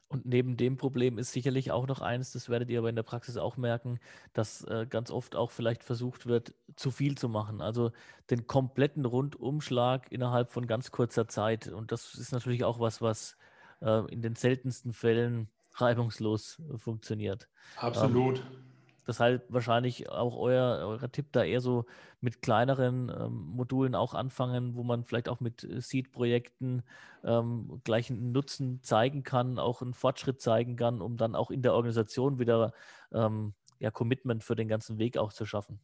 Und 0.09 0.25
neben 0.25 0.57
dem 0.57 0.77
Problem 0.77 1.19
ist 1.19 1.33
sicherlich 1.33 1.73
auch 1.73 1.89
noch 1.89 2.01
eins, 2.01 2.33
das 2.33 2.49
werdet 2.49 2.71
ihr 2.71 2.79
aber 2.79 2.89
in 2.89 2.97
der 2.97 3.03
Praxis 3.03 3.37
auch 3.37 3.57
merken, 3.57 3.99
dass 4.35 4.63
äh, 4.65 4.87
ganz 4.89 5.11
oft 5.11 5.35
auch 5.35 5.51
vielleicht 5.51 5.83
versucht 5.83 6.27
wird, 6.27 6.55
zu 6.77 6.93
viel 6.93 7.19
zu 7.19 7.29
machen. 7.29 7.61
Also 7.61 7.91
den 8.31 8.47
kompletten 8.47 9.05
Rundumschlag 9.05 10.11
innerhalb 10.13 10.53
von 10.53 10.69
ganz 10.69 10.93
kurzer 10.93 11.27
Zeit. 11.27 11.67
Und 11.67 11.91
das 11.91 12.15
ist 12.15 12.33
natürlich 12.33 12.63
auch 12.63 12.79
was, 12.79 13.03
was 13.03 13.37
äh, 13.81 14.09
in 14.13 14.23
den 14.23 14.37
seltensten 14.37 14.93
Fällen 14.93 15.49
reibungslos 15.75 16.63
äh, 16.73 16.79
funktioniert. 16.79 17.49
Absolut. 17.77 18.39
Ähm, 18.39 18.45
Deshalb 19.07 19.45
wahrscheinlich 19.49 20.09
auch 20.11 20.37
euer, 20.37 20.87
euer 20.87 21.13
Tipp 21.13 21.27
da 21.33 21.45
eher 21.45 21.61
so 21.61 21.85
mit 22.21 22.43
kleineren 22.43 23.09
ähm, 23.09 23.33
Modulen 23.33 23.95
auch 23.95 24.15
anfangen, 24.15 24.75
wo 24.75 24.83
man 24.83 25.05
vielleicht 25.05 25.29
auch 25.29 25.41
mit 25.41 25.63
äh, 25.65 25.81
Seed-Projekten 25.81 26.83
ähm, 27.23 27.81
gleich 27.85 28.11
einen 28.11 28.33
Nutzen 28.33 28.83
zeigen 28.83 29.23
kann, 29.23 29.59
auch 29.59 29.83
einen 29.83 29.95
Fortschritt 29.95 30.41
zeigen 30.41 30.77
kann, 30.77 31.01
um 31.01 31.17
dann 31.17 31.35
auch 31.35 31.51
in 31.51 31.63
der 31.63 31.75
Organisation 31.75 32.39
wieder 32.39 32.73
ähm, 33.13 33.55
ja, 33.79 33.91
Commitment 33.91 34.43
für 34.43 34.57
den 34.57 34.69
ganzen 34.69 34.99
Weg 34.99 35.19
auch 35.19 35.33
zu 35.33 35.47
schaffen. 35.47 35.79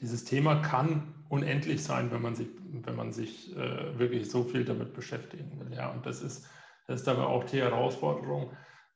Dieses 0.00 0.24
Thema 0.24 0.56
kann 0.56 1.14
unendlich 1.28 1.82
sein, 1.82 2.10
wenn 2.10 2.22
man 2.22 2.34
sich, 2.34 2.48
wenn 2.70 2.96
man 2.96 3.12
sich 3.12 3.56
äh, 3.56 3.98
wirklich 3.98 4.30
so 4.30 4.42
viel 4.42 4.64
damit 4.64 4.94
beschäftigen 4.94 5.58
will. 5.60 5.74
Ja, 5.74 5.90
und 5.90 6.04
das 6.04 6.22
ist, 6.22 6.48
das 6.86 7.02
ist 7.02 7.08
aber 7.08 7.28
auch 7.28 7.44
die 7.44 7.60
Herausforderung 7.60 8.50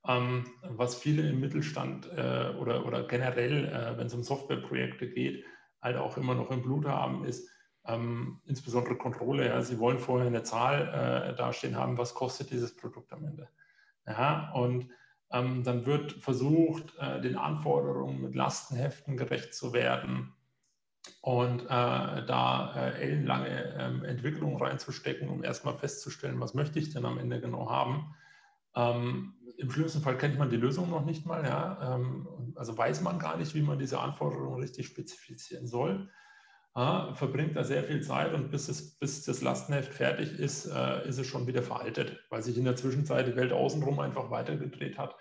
was 0.07 0.97
viele 0.97 1.29
im 1.29 1.41
Mittelstand 1.41 2.09
äh, 2.17 2.55
oder, 2.59 2.87
oder 2.87 3.07
generell, 3.07 3.65
äh, 3.67 3.99
wenn 3.99 4.07
es 4.07 4.15
um 4.15 4.23
Softwareprojekte 4.23 5.09
geht, 5.09 5.45
halt 5.83 5.97
auch 5.97 6.17
immer 6.17 6.35
noch 6.35 6.51
im 6.51 6.63
Blut 6.63 6.87
haben, 6.87 7.25
ist 7.25 7.49
ähm, 7.87 8.41
insbesondere 8.47 8.97
Kontrolle. 8.97 9.47
Ja, 9.47 9.63
sie 9.63 9.79
wollen 9.79 9.99
vorher 9.99 10.27
eine 10.27 10.43
Zahl 10.43 11.33
äh, 11.33 11.37
dastehen 11.37 11.77
haben, 11.77 11.99
was 11.99 12.15
kostet 12.15 12.51
dieses 12.51 12.77
Produkt 12.77 13.13
am 13.13 13.25
Ende. 13.25 13.49
Ja, 14.07 14.53
und 14.53 14.89
ähm, 15.33 15.65
dann 15.65 15.87
wird 15.87 16.13
versucht, 16.13 16.97
äh, 16.99 17.21
den 17.21 17.37
Anforderungen 17.37 18.21
mit 18.21 18.35
Lastenheften 18.35 19.17
gerecht 19.17 19.55
zu 19.55 19.73
werden 19.73 20.33
und 21.21 21.63
äh, 21.65 21.67
da 21.69 22.75
äh, 22.77 23.03
ellenlange 23.03 23.77
ähm, 23.79 24.05
Entwicklungen 24.05 24.57
reinzustecken, 24.57 25.29
um 25.29 25.43
erstmal 25.43 25.77
festzustellen, 25.77 26.41
was 26.41 26.55
möchte 26.55 26.79
ich 26.79 26.93
denn 26.93 27.05
am 27.05 27.19
Ende 27.19 27.41
genau 27.41 27.71
haben. 27.71 28.15
Ähm, 28.77 29.35
Im 29.57 29.71
schlimmsten 29.71 30.03
Fall 30.03 30.19
kennt 30.19 30.39
man 30.39 30.51
die 30.51 30.57
Lösung 30.57 30.91
noch 30.91 31.05
nicht 31.05 31.27
mal. 31.27 31.45
Ja? 31.45 31.97
Ähm, 31.97 32.53
also 32.57 32.77
weiß 32.77 33.01
man 33.01 33.19
gar 33.19 33.37
nicht, 33.37 33.55
wie 33.55 33.63
man 33.63 33.79
diese 33.79 33.99
Anforderungen 33.99 34.61
richtig 34.61 34.87
spezifizieren 34.87 35.67
soll. 35.67 36.09
Ja, 36.77 37.15
verbringt 37.15 37.57
da 37.57 37.65
sehr 37.65 37.83
viel 37.85 38.03
Zeit 38.03 38.35
und 38.35 38.51
bis, 38.51 38.69
es, 38.69 38.99
bis 38.99 39.25
das 39.25 39.41
Lastenheft 39.41 39.95
fertig 39.95 40.39
ist, 40.39 40.67
äh, 40.67 41.09
ist 41.09 41.17
es 41.19 41.27
schon 41.27 41.47
wieder 41.47 41.63
veraltet, 41.63 42.23
weil 42.29 42.43
sich 42.43 42.59
in 42.59 42.67
der 42.67 42.77
Zwischenzeit 42.77 43.27
die 43.27 43.35
Welt 43.35 43.51
außenrum 43.51 43.99
einfach 43.99 44.31
weitergedreht 44.31 44.99
hat 44.99 45.17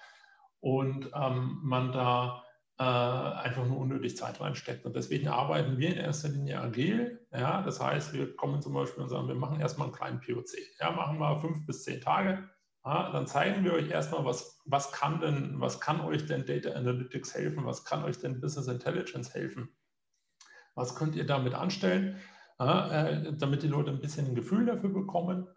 und 0.59 1.09
ähm, 1.15 1.59
man 1.63 1.93
da 1.93 2.43
äh, 2.77 2.83
einfach 2.83 3.65
nur 3.65 3.77
unnötig 3.77 4.17
Zeit 4.17 4.41
reinsteckt. 4.41 4.85
Und 4.85 4.97
deswegen 4.97 5.29
arbeiten 5.29 5.77
wir 5.77 5.91
in 5.91 5.97
erster 5.97 6.27
Linie 6.27 6.59
agil. 6.59 7.25
Ja? 7.31 7.61
Das 7.61 7.79
heißt, 7.79 8.11
wir 8.11 8.35
kommen 8.35 8.61
zum 8.61 8.73
Beispiel 8.73 9.03
und 9.03 9.09
sagen, 9.09 9.29
wir 9.29 9.35
machen 9.35 9.61
erstmal 9.61 9.87
einen 9.87 9.95
kleinen 9.95 10.19
POC. 10.19 10.57
Ja, 10.81 10.91
machen 10.91 11.19
wir 11.19 11.39
fünf 11.39 11.65
bis 11.65 11.83
zehn 11.83 12.01
Tage 12.01 12.49
ja, 12.85 13.11
dann 13.11 13.25
zeigen 13.25 13.63
wir 13.63 13.73
euch 13.73 13.89
erstmal, 13.89 14.25
was, 14.25 14.61
was 14.65 14.91
kann 14.91 15.19
denn, 15.19 15.59
was 15.59 15.81
kann 15.81 16.01
euch 16.01 16.27
denn 16.27 16.45
Data 16.45 16.71
Analytics 16.71 17.33
helfen, 17.33 17.65
was 17.65 17.83
kann 17.83 18.03
euch 18.03 18.19
denn 18.19 18.39
Business 18.39 18.67
Intelligence 18.67 19.33
helfen, 19.33 19.69
was 20.75 20.95
könnt 20.95 21.15
ihr 21.15 21.25
damit 21.25 21.55
anstellen, 21.55 22.17
ja, 22.59 23.07
äh, 23.07 23.33
damit 23.33 23.63
die 23.63 23.67
Leute 23.67 23.89
ein 23.89 23.99
bisschen 23.99 24.27
ein 24.27 24.35
Gefühl 24.35 24.67
dafür 24.67 24.89
bekommen. 24.89 25.47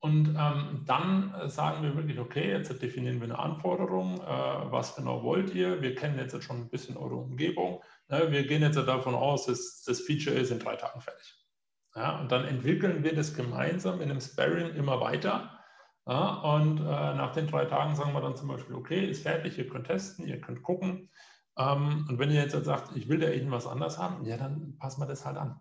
Und 0.00 0.34
ähm, 0.38 0.82
dann 0.86 1.34
sagen 1.48 1.82
wir 1.82 1.94
wirklich, 1.94 2.18
okay, 2.18 2.50
jetzt 2.50 2.82
definieren 2.82 3.20
wir 3.20 3.24
eine 3.24 3.38
Anforderung, 3.38 4.20
äh, 4.22 4.72
was 4.72 4.96
genau 4.96 5.22
wollt 5.22 5.54
ihr? 5.54 5.82
Wir 5.82 5.94
kennen 5.94 6.18
jetzt 6.18 6.42
schon 6.42 6.62
ein 6.62 6.70
bisschen 6.70 6.96
eure 6.96 7.16
Umgebung. 7.16 7.82
Ne? 8.08 8.30
Wir 8.30 8.46
gehen 8.46 8.62
jetzt 8.62 8.76
davon 8.76 9.14
aus, 9.14 9.46
dass 9.46 9.84
das 9.84 10.00
Feature 10.00 10.34
ist 10.34 10.50
in 10.50 10.58
drei 10.58 10.76
Tagen 10.76 11.00
fertig. 11.00 11.34
Ja, 11.94 12.18
und 12.20 12.32
dann 12.32 12.44
entwickeln 12.44 13.04
wir 13.04 13.14
das 13.14 13.34
gemeinsam 13.34 14.00
in 14.00 14.10
einem 14.10 14.20
Sparring 14.20 14.74
immer 14.74 15.00
weiter 15.00 15.55
ja, 16.06 16.34
und 16.54 16.78
äh, 16.80 16.84
nach 16.84 17.32
den 17.32 17.48
drei 17.48 17.64
Tagen 17.64 17.96
sagen 17.96 18.12
wir 18.12 18.20
dann 18.20 18.36
zum 18.36 18.48
Beispiel, 18.48 18.76
okay, 18.76 19.06
ist 19.06 19.22
fertig, 19.22 19.58
ihr 19.58 19.68
könnt 19.68 19.88
testen, 19.88 20.26
ihr 20.26 20.40
könnt 20.40 20.62
gucken. 20.62 21.10
Ähm, 21.58 22.06
und 22.08 22.18
wenn 22.18 22.30
ihr 22.30 22.40
jetzt 22.40 22.54
halt 22.54 22.64
sagt, 22.64 22.96
ich 22.96 23.08
will 23.08 23.18
da 23.18 23.28
irgendwas 23.28 23.66
anders 23.66 23.98
haben, 23.98 24.24
ja, 24.24 24.36
dann 24.36 24.76
passen 24.78 25.00
wir 25.00 25.06
das 25.06 25.26
halt 25.26 25.36
an. 25.36 25.60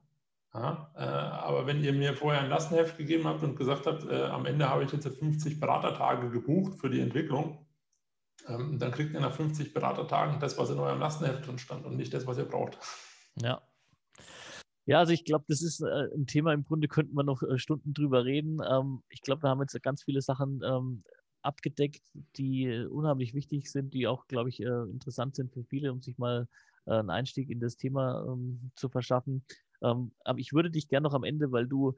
Ja, 0.54 0.92
äh, 0.96 1.00
aber 1.00 1.66
wenn 1.66 1.84
ihr 1.84 1.94
mir 1.94 2.16
vorher 2.16 2.42
ein 2.42 2.50
Lastenheft 2.50 2.98
gegeben 2.98 3.26
habt 3.26 3.44
und 3.44 3.58
gesagt 3.58 3.88
habt, 3.88 4.06
äh, 4.06 4.26
am 4.26 4.46
Ende 4.46 4.70
habe 4.70 4.84
ich 4.84 4.92
jetzt 4.92 5.08
50 5.08 5.60
Beratertage 5.60 6.30
gebucht 6.30 6.80
für 6.80 6.90
die 6.90 7.02
Entwicklung, 7.02 7.66
ähm, 8.48 8.78
dann 8.80 8.92
kriegt 8.92 9.14
ihr 9.14 9.20
nach 9.20 9.34
50 9.34 9.74
Beratertagen 9.74 10.40
das, 10.40 10.58
was 10.58 10.70
in 10.70 10.80
eurem 10.80 11.00
Lastenheft 11.00 11.48
drin 11.48 11.58
stand 11.58 11.86
und 11.86 11.98
nicht 11.98 12.14
das, 12.14 12.28
was 12.28 12.38
ihr 12.38 12.46
braucht. 12.46 12.78
Ja, 13.36 13.62
ja, 14.86 15.00
also 15.00 15.14
ich 15.14 15.26
glaube, 15.26 15.46
das 15.48 15.62
ist 15.62 15.82
äh, 15.82 16.10
ein 16.16 16.28
Thema, 16.28 16.54
im 16.54 16.64
Grunde 16.64 16.88
könnten 16.88 17.16
wir 17.16 17.24
noch 17.24 17.42
äh, 17.42 17.58
Stunden 17.58 17.94
drüber 17.94 18.24
reden. 18.24 18.60
Ähm, 18.70 19.02
ich 19.10 19.22
glaube, 19.22 19.44
wir 19.44 19.50
haben 19.50 19.62
jetzt 19.62 19.82
ganz 19.82 20.04
viele 20.04 20.22
Sachen 20.22 20.62
ähm, 20.64 21.04
abgedeckt, 21.42 22.04
die 22.38 22.86
unheimlich 22.86 23.34
wichtig 23.34 23.72
sind, 23.72 23.94
die 23.94 24.08
auch, 24.08 24.28
glaube 24.28 24.50
ich, 24.50 24.60
äh, 24.62 24.84
interessant 24.92 25.36
sind 25.36 25.52
für 25.54 25.64
viele, 25.64 25.92
um 25.92 26.02
sich 26.02 26.18
mal 26.20 26.48
äh, 26.86 26.92
einen 26.92 27.10
Einstieg 27.10 27.50
in 27.50 27.60
das 27.60 27.78
Thema 27.78 28.26
ähm, 28.28 28.72
zu 28.76 28.90
verschaffen. 28.90 29.44
Aber 29.82 30.40
ich 30.40 30.54
würde 30.54 30.72
dich 30.72 30.88
gerne 30.88 31.04
noch 31.04 31.14
am 31.14 31.26
Ende, 31.26 31.52
weil 31.52 31.68
du 31.68 31.94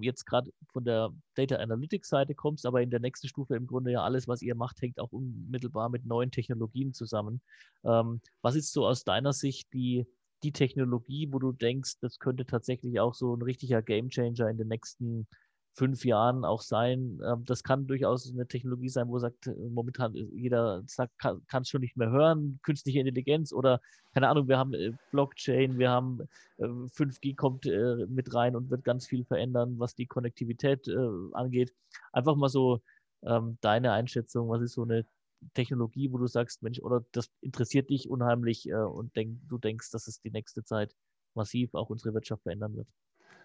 jetzt 0.00 0.24
gerade 0.24 0.50
von 0.72 0.82
der 0.82 1.10
Data 1.34 1.56
Analytics 1.56 2.08
Seite 2.08 2.34
kommst, 2.34 2.66
aber 2.66 2.82
in 2.82 2.90
der 2.90 2.98
nächsten 2.98 3.28
Stufe 3.28 3.54
im 3.54 3.68
Grunde 3.68 3.92
ja 3.92 4.02
alles, 4.02 4.26
was 4.26 4.42
ihr 4.42 4.56
macht, 4.56 4.80
hängt 4.82 4.98
auch 4.98 5.12
unmittelbar 5.12 5.88
mit 5.88 6.04
neuen 6.04 6.32
Technologien 6.32 6.94
zusammen. 6.94 7.40
Was 7.82 8.54
ist 8.56 8.72
so 8.72 8.86
aus 8.86 9.04
deiner 9.04 9.34
Sicht 9.34 9.72
die 9.72 10.06
die 10.42 10.52
Technologie, 10.52 11.28
wo 11.30 11.38
du 11.38 11.52
denkst, 11.52 11.98
das 12.00 12.18
könnte 12.18 12.46
tatsächlich 12.46 13.00
auch 13.00 13.14
so 13.14 13.34
ein 13.34 13.42
richtiger 13.42 13.82
Gamechanger 13.82 14.48
in 14.48 14.58
den 14.58 14.68
nächsten 14.68 15.26
fünf 15.74 16.04
Jahren 16.04 16.44
auch 16.44 16.60
sein. 16.60 17.20
Ähm, 17.24 17.44
das 17.46 17.62
kann 17.62 17.86
durchaus 17.86 18.30
eine 18.30 18.46
Technologie 18.46 18.88
sein, 18.88 19.08
wo 19.08 19.18
sagt, 19.18 19.46
äh, 19.46 19.54
momentan 19.70 20.14
jeder 20.14 20.82
sagt, 20.86 21.18
kann 21.18 21.62
es 21.62 21.68
schon 21.68 21.80
nicht 21.80 21.96
mehr 21.96 22.10
hören, 22.10 22.60
künstliche 22.62 23.00
Intelligenz 23.00 23.52
oder 23.52 23.80
keine 24.12 24.28
Ahnung, 24.28 24.48
wir 24.48 24.58
haben 24.58 24.74
äh, 24.74 24.92
Blockchain, 25.10 25.78
wir 25.78 25.90
haben 25.90 26.20
5G 26.58 27.30
äh, 27.30 27.34
kommt 27.34 27.64
mit 28.10 28.34
rein 28.34 28.54
und 28.54 28.70
wird 28.70 28.84
ganz 28.84 29.06
viel 29.06 29.24
verändern, 29.24 29.78
was 29.78 29.94
die 29.94 30.06
Konnektivität 30.06 30.88
angeht. 31.32 31.72
Einfach 32.12 32.36
mal 32.36 32.48
so 32.48 32.82
ähm, 33.24 33.58
deine 33.62 33.92
Einschätzung, 33.92 34.48
was 34.48 34.62
ist 34.62 34.74
so 34.74 34.82
eine 34.82 35.06
Technologie, 35.54 36.12
wo 36.12 36.18
du 36.18 36.26
sagst, 36.26 36.62
Mensch, 36.62 36.80
oder 36.80 37.04
das 37.12 37.30
interessiert 37.40 37.90
dich 37.90 38.08
unheimlich 38.08 38.68
äh, 38.68 38.74
und 38.74 39.14
denk, 39.16 39.38
du 39.48 39.58
denkst, 39.58 39.90
dass 39.90 40.06
es 40.06 40.20
die 40.20 40.30
nächste 40.30 40.64
Zeit 40.64 40.94
massiv 41.34 41.74
auch 41.74 41.90
unsere 41.90 42.14
Wirtschaft 42.14 42.42
verändern 42.42 42.76
wird? 42.76 42.88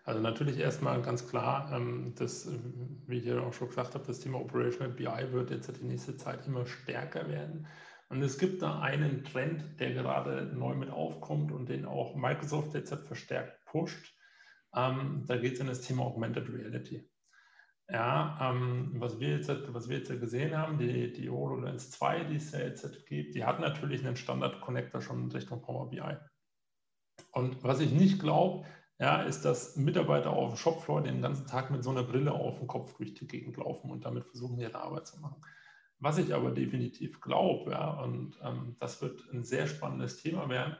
Also 0.03 0.21
natürlich 0.21 0.57
erstmal 0.57 1.01
ganz 1.01 1.27
klar, 1.27 1.69
ähm, 1.73 2.13
dass, 2.15 2.49
wie 3.07 3.17
ich 3.17 3.25
ja 3.25 3.41
auch 3.41 3.53
schon 3.53 3.67
gesagt 3.67 3.93
habe, 3.93 4.05
das 4.05 4.19
Thema 4.19 4.39
Operational 4.39 4.93
BI 4.93 5.33
wird 5.33 5.51
jetzt 5.51 5.69
die 5.79 5.85
nächste 5.85 6.15
Zeit 6.15 6.47
immer 6.47 6.65
stärker 6.65 7.27
werden. 7.27 7.67
Und 8.09 8.21
es 8.21 8.37
gibt 8.37 8.61
da 8.61 8.79
einen 8.79 9.25
Trend, 9.25 9.79
der 9.81 9.93
gerade 9.93 10.45
neu 10.45 10.75
mit 10.75 10.89
aufkommt 10.89 11.51
und 11.51 11.67
den 11.67 11.85
auch 11.85 12.15
Microsoft 12.15 12.73
jetzt 12.73 12.93
verstärkt 12.93 13.65
pusht. 13.65 14.15
Ähm, 14.73 15.25
da 15.27 15.35
geht 15.37 15.55
es 15.55 15.59
in 15.59 15.67
das 15.67 15.81
Thema 15.81 16.03
Augmented 16.03 16.47
Reality. 16.49 17.09
Ja, 17.89 18.37
ähm, 18.41 18.95
was, 18.95 19.19
wir 19.19 19.29
jetzt, 19.29 19.49
was 19.73 19.87
wir 19.87 19.99
jetzt 19.99 20.09
gesehen 20.09 20.57
haben, 20.57 20.77
die, 20.77 21.13
die 21.13 21.29
HoloLens 21.29 21.91
2, 21.91 22.25
die 22.25 22.35
es 22.35 22.51
ja 22.51 22.59
jetzt 22.59 23.05
gibt, 23.05 23.33
die 23.33 23.45
hat 23.45 23.61
natürlich 23.61 24.05
einen 24.05 24.17
Standard-Connector 24.17 25.01
schon 25.01 25.23
in 25.23 25.31
Richtung 25.31 25.61
Power 25.61 25.89
BI. 25.89 26.17
Und 27.31 27.63
was 27.63 27.79
ich 27.79 27.91
nicht 27.91 28.19
glaube, 28.19 28.65
ja, 28.99 29.21
ist, 29.21 29.45
dass 29.45 29.77
Mitarbeiter 29.77 30.31
auf 30.31 30.53
dem 30.53 30.57
Shopfloor 30.57 31.03
den 31.03 31.21
ganzen 31.21 31.47
Tag 31.47 31.71
mit 31.71 31.83
so 31.83 31.91
einer 31.91 32.03
Brille 32.03 32.33
auf 32.33 32.57
dem 32.57 32.67
Kopf 32.67 32.93
durch 32.97 33.13
die 33.13 33.27
Gegend 33.27 33.55
laufen 33.57 33.91
und 33.91 34.03
damit 34.03 34.25
versuchen, 34.25 34.59
ihre 34.59 34.81
Arbeit 34.81 35.07
zu 35.07 35.19
machen. 35.21 35.41
Was 35.99 36.17
ich 36.17 36.33
aber 36.33 36.51
definitiv 36.51 37.21
glaube, 37.21 37.71
ja, 37.71 37.89
und 38.01 38.37
ähm, 38.43 38.75
das 38.79 39.01
wird 39.01 39.21
ein 39.31 39.43
sehr 39.43 39.67
spannendes 39.67 40.17
Thema 40.17 40.49
werden, 40.49 40.75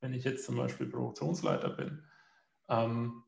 wenn 0.00 0.14
ich 0.14 0.24
jetzt 0.24 0.44
zum 0.44 0.56
Beispiel 0.56 0.86
Produktionsleiter 0.86 1.70
bin. 1.70 2.04
Ähm, 2.68 3.22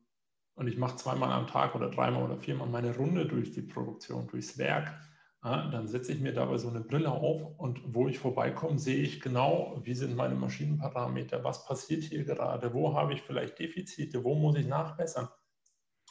und 0.55 0.67
ich 0.67 0.77
mache 0.77 0.95
zweimal 0.95 1.31
am 1.31 1.47
Tag 1.47 1.75
oder 1.75 1.89
dreimal 1.89 2.23
oder 2.23 2.37
viermal 2.37 2.67
meine 2.67 2.95
Runde 2.95 3.25
durch 3.25 3.51
die 3.51 3.61
Produktion, 3.61 4.27
durchs 4.27 4.57
Werk, 4.57 4.93
dann 5.41 5.87
setze 5.87 6.11
ich 6.11 6.21
mir 6.21 6.33
dabei 6.33 6.57
so 6.57 6.69
eine 6.69 6.81
Brille 6.81 7.11
auf 7.11 7.59
und 7.59 7.79
wo 7.93 8.07
ich 8.07 8.17
vorbeikomme, 8.17 8.79
sehe 8.79 9.03
ich 9.03 9.21
genau, 9.21 9.79
wie 9.83 9.93
sind 9.93 10.15
meine 10.15 10.33
Maschinenparameter, 10.33 11.43
was 11.43 11.65
passiert 11.65 12.03
hier 12.03 12.23
gerade, 12.23 12.73
wo 12.73 12.95
habe 12.95 13.13
ich 13.13 13.21
vielleicht 13.21 13.59
Defizite, 13.59 14.23
wo 14.23 14.33
muss 14.33 14.57
ich 14.57 14.65
nachbessern. 14.65 15.27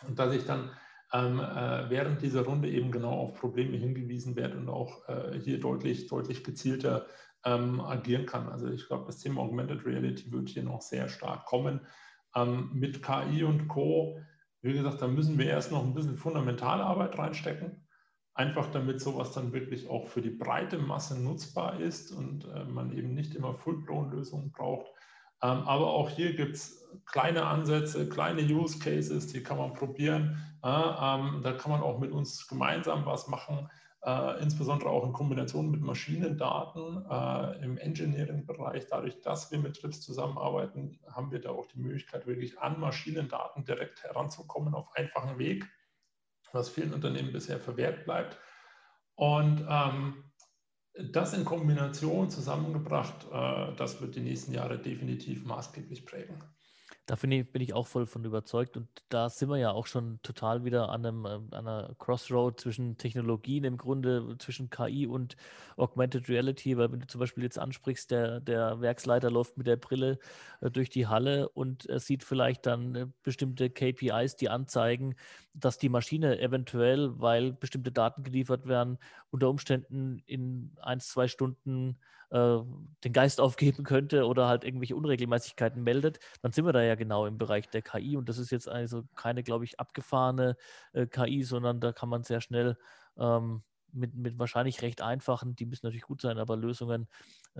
Und 0.06 0.20
dass 0.20 0.32
ich 0.32 0.44
dann 0.46 0.70
ähm, 1.12 1.38
äh, 1.38 1.90
während 1.90 2.22
dieser 2.22 2.42
Runde 2.42 2.68
eben 2.68 2.90
genau 2.90 3.12
auf 3.12 3.34
Probleme 3.34 3.76
hingewiesen 3.76 4.36
werde 4.36 4.56
und 4.56 4.68
auch 4.68 5.08
äh, 5.08 5.38
hier 5.40 5.60
deutlich, 5.60 6.06
deutlich 6.08 6.42
gezielter 6.42 7.06
ähm, 7.44 7.80
agieren 7.80 8.26
kann. 8.26 8.48
Also 8.48 8.68
ich 8.68 8.86
glaube, 8.86 9.06
das 9.06 9.18
Thema 9.18 9.40
Augmented 9.40 9.84
Reality 9.84 10.32
wird 10.32 10.48
hier 10.48 10.64
noch 10.64 10.82
sehr 10.82 11.08
stark 11.08 11.44
kommen. 11.46 11.80
Ähm, 12.34 12.70
mit 12.72 13.02
KI 13.02 13.44
und 13.44 13.68
Co 13.68 14.18
wie 14.64 14.72
gesagt, 14.72 15.02
da 15.02 15.06
müssen 15.06 15.38
wir 15.38 15.46
erst 15.46 15.70
noch 15.70 15.84
ein 15.84 15.94
bisschen 15.94 16.16
fundamentale 16.16 16.82
Arbeit 16.82 17.18
reinstecken, 17.18 17.86
einfach 18.32 18.70
damit 18.72 19.00
sowas 19.00 19.32
dann 19.32 19.52
wirklich 19.52 19.90
auch 19.90 20.08
für 20.08 20.22
die 20.22 20.30
breite 20.30 20.78
Masse 20.78 21.22
nutzbar 21.22 21.78
ist 21.78 22.10
und 22.12 22.46
äh, 22.46 22.64
man 22.64 22.96
eben 22.96 23.12
nicht 23.12 23.34
immer 23.34 23.54
Full-Blown-Lösungen 23.54 24.52
braucht. 24.52 24.86
Ähm, 25.42 25.58
aber 25.66 25.88
auch 25.88 26.08
hier 26.08 26.34
gibt 26.34 26.56
es 26.56 26.88
kleine 27.04 27.44
Ansätze, 27.44 28.08
kleine 28.08 28.42
Use 28.42 28.78
Cases, 28.78 29.26
die 29.26 29.42
kann 29.42 29.58
man 29.58 29.74
probieren. 29.74 30.38
Ähm, 30.64 31.42
da 31.42 31.52
kann 31.58 31.70
man 31.70 31.82
auch 31.82 31.98
mit 31.98 32.10
uns 32.10 32.48
gemeinsam 32.48 33.04
was 33.04 33.28
machen, 33.28 33.68
äh, 34.04 34.42
insbesondere 34.42 34.90
auch 34.90 35.04
in 35.04 35.12
Kombination 35.12 35.70
mit 35.70 35.80
Maschinendaten 35.80 37.04
äh, 37.10 37.64
im 37.64 37.78
Engineering-Bereich. 37.78 38.86
Dadurch, 38.88 39.20
dass 39.22 39.50
wir 39.50 39.58
mit 39.58 39.80
TRIPS 39.80 40.02
zusammenarbeiten, 40.02 41.00
haben 41.10 41.30
wir 41.30 41.40
da 41.40 41.50
auch 41.50 41.66
die 41.66 41.78
Möglichkeit, 41.78 42.26
wirklich 42.26 42.58
an 42.58 42.78
Maschinendaten 42.78 43.64
direkt 43.64 44.02
heranzukommen 44.02 44.74
auf 44.74 44.94
einfachen 44.94 45.38
Weg, 45.38 45.64
was 46.52 46.68
vielen 46.68 46.92
Unternehmen 46.92 47.32
bisher 47.32 47.58
verwehrt 47.58 48.04
bleibt. 48.04 48.38
Und 49.14 49.66
ähm, 49.68 50.24
das 51.12 51.32
in 51.32 51.44
Kombination 51.44 52.30
zusammengebracht, 52.30 53.26
äh, 53.32 53.74
das 53.76 54.00
wird 54.00 54.16
die 54.16 54.20
nächsten 54.20 54.52
Jahre 54.52 54.78
definitiv 54.78 55.44
maßgeblich 55.44 56.04
prägen. 56.04 56.42
Da 57.06 57.16
ich, 57.22 57.52
bin 57.52 57.60
ich 57.60 57.74
auch 57.74 57.86
voll 57.86 58.06
von 58.06 58.24
überzeugt. 58.24 58.78
Und 58.78 58.88
da 59.10 59.28
sind 59.28 59.50
wir 59.50 59.58
ja 59.58 59.72
auch 59.72 59.86
schon 59.86 60.20
total 60.22 60.64
wieder 60.64 60.88
an, 60.88 61.04
einem, 61.04 61.26
an 61.26 61.48
äh, 61.52 61.56
einer 61.56 61.94
Crossroad 61.98 62.58
zwischen 62.58 62.96
Technologien 62.96 63.64
im 63.64 63.76
Grunde, 63.76 64.36
zwischen 64.38 64.70
KI 64.70 65.06
und 65.06 65.36
Augmented 65.76 66.30
Reality. 66.30 66.78
Weil 66.78 66.90
wenn 66.90 67.00
du 67.00 67.06
zum 67.06 67.18
Beispiel 67.20 67.44
jetzt 67.44 67.58
ansprichst, 67.58 68.10
der, 68.10 68.40
der 68.40 68.80
Werksleiter 68.80 69.30
läuft 69.30 69.58
mit 69.58 69.66
der 69.66 69.76
Brille 69.76 70.18
äh, 70.62 70.70
durch 70.70 70.88
die 70.88 71.06
Halle 71.06 71.50
und 71.50 71.86
sieht 72.00 72.24
vielleicht 72.24 72.64
dann 72.64 72.94
äh, 72.94 73.06
bestimmte 73.22 73.68
KPIs, 73.68 74.36
die 74.36 74.48
anzeigen, 74.48 75.14
dass 75.52 75.76
die 75.76 75.90
Maschine 75.90 76.40
eventuell, 76.40 77.20
weil 77.20 77.52
bestimmte 77.52 77.92
Daten 77.92 78.22
geliefert 78.22 78.66
werden, 78.66 78.98
unter 79.30 79.50
Umständen 79.50 80.22
in 80.26 80.74
ein, 80.80 81.00
zwei 81.00 81.28
Stunden 81.28 81.98
äh, 82.34 82.58
den 83.04 83.12
Geist 83.12 83.40
aufgeben 83.40 83.84
könnte 83.84 84.26
oder 84.26 84.48
halt 84.48 84.64
irgendwelche 84.64 84.96
Unregelmäßigkeiten 84.96 85.82
meldet, 85.82 86.18
dann 86.42 86.50
sind 86.52 86.66
wir 86.66 86.72
da 86.72 86.82
ja 86.82 86.96
genau 86.96 87.26
im 87.26 87.38
Bereich 87.38 87.68
der 87.68 87.82
KI. 87.82 88.16
Und 88.16 88.28
das 88.28 88.38
ist 88.38 88.50
jetzt 88.50 88.68
also 88.68 89.04
keine, 89.14 89.44
glaube 89.44 89.64
ich, 89.64 89.78
abgefahrene 89.78 90.56
äh, 90.94 91.06
KI, 91.06 91.44
sondern 91.44 91.80
da 91.80 91.92
kann 91.92 92.08
man 92.08 92.24
sehr 92.24 92.40
schnell 92.40 92.76
ähm, 93.16 93.62
mit, 93.92 94.16
mit 94.16 94.38
wahrscheinlich 94.38 94.82
recht 94.82 95.00
einfachen, 95.00 95.54
die 95.54 95.66
müssen 95.66 95.86
natürlich 95.86 96.02
gut 96.02 96.20
sein, 96.20 96.38
aber 96.38 96.56
Lösungen 96.56 97.06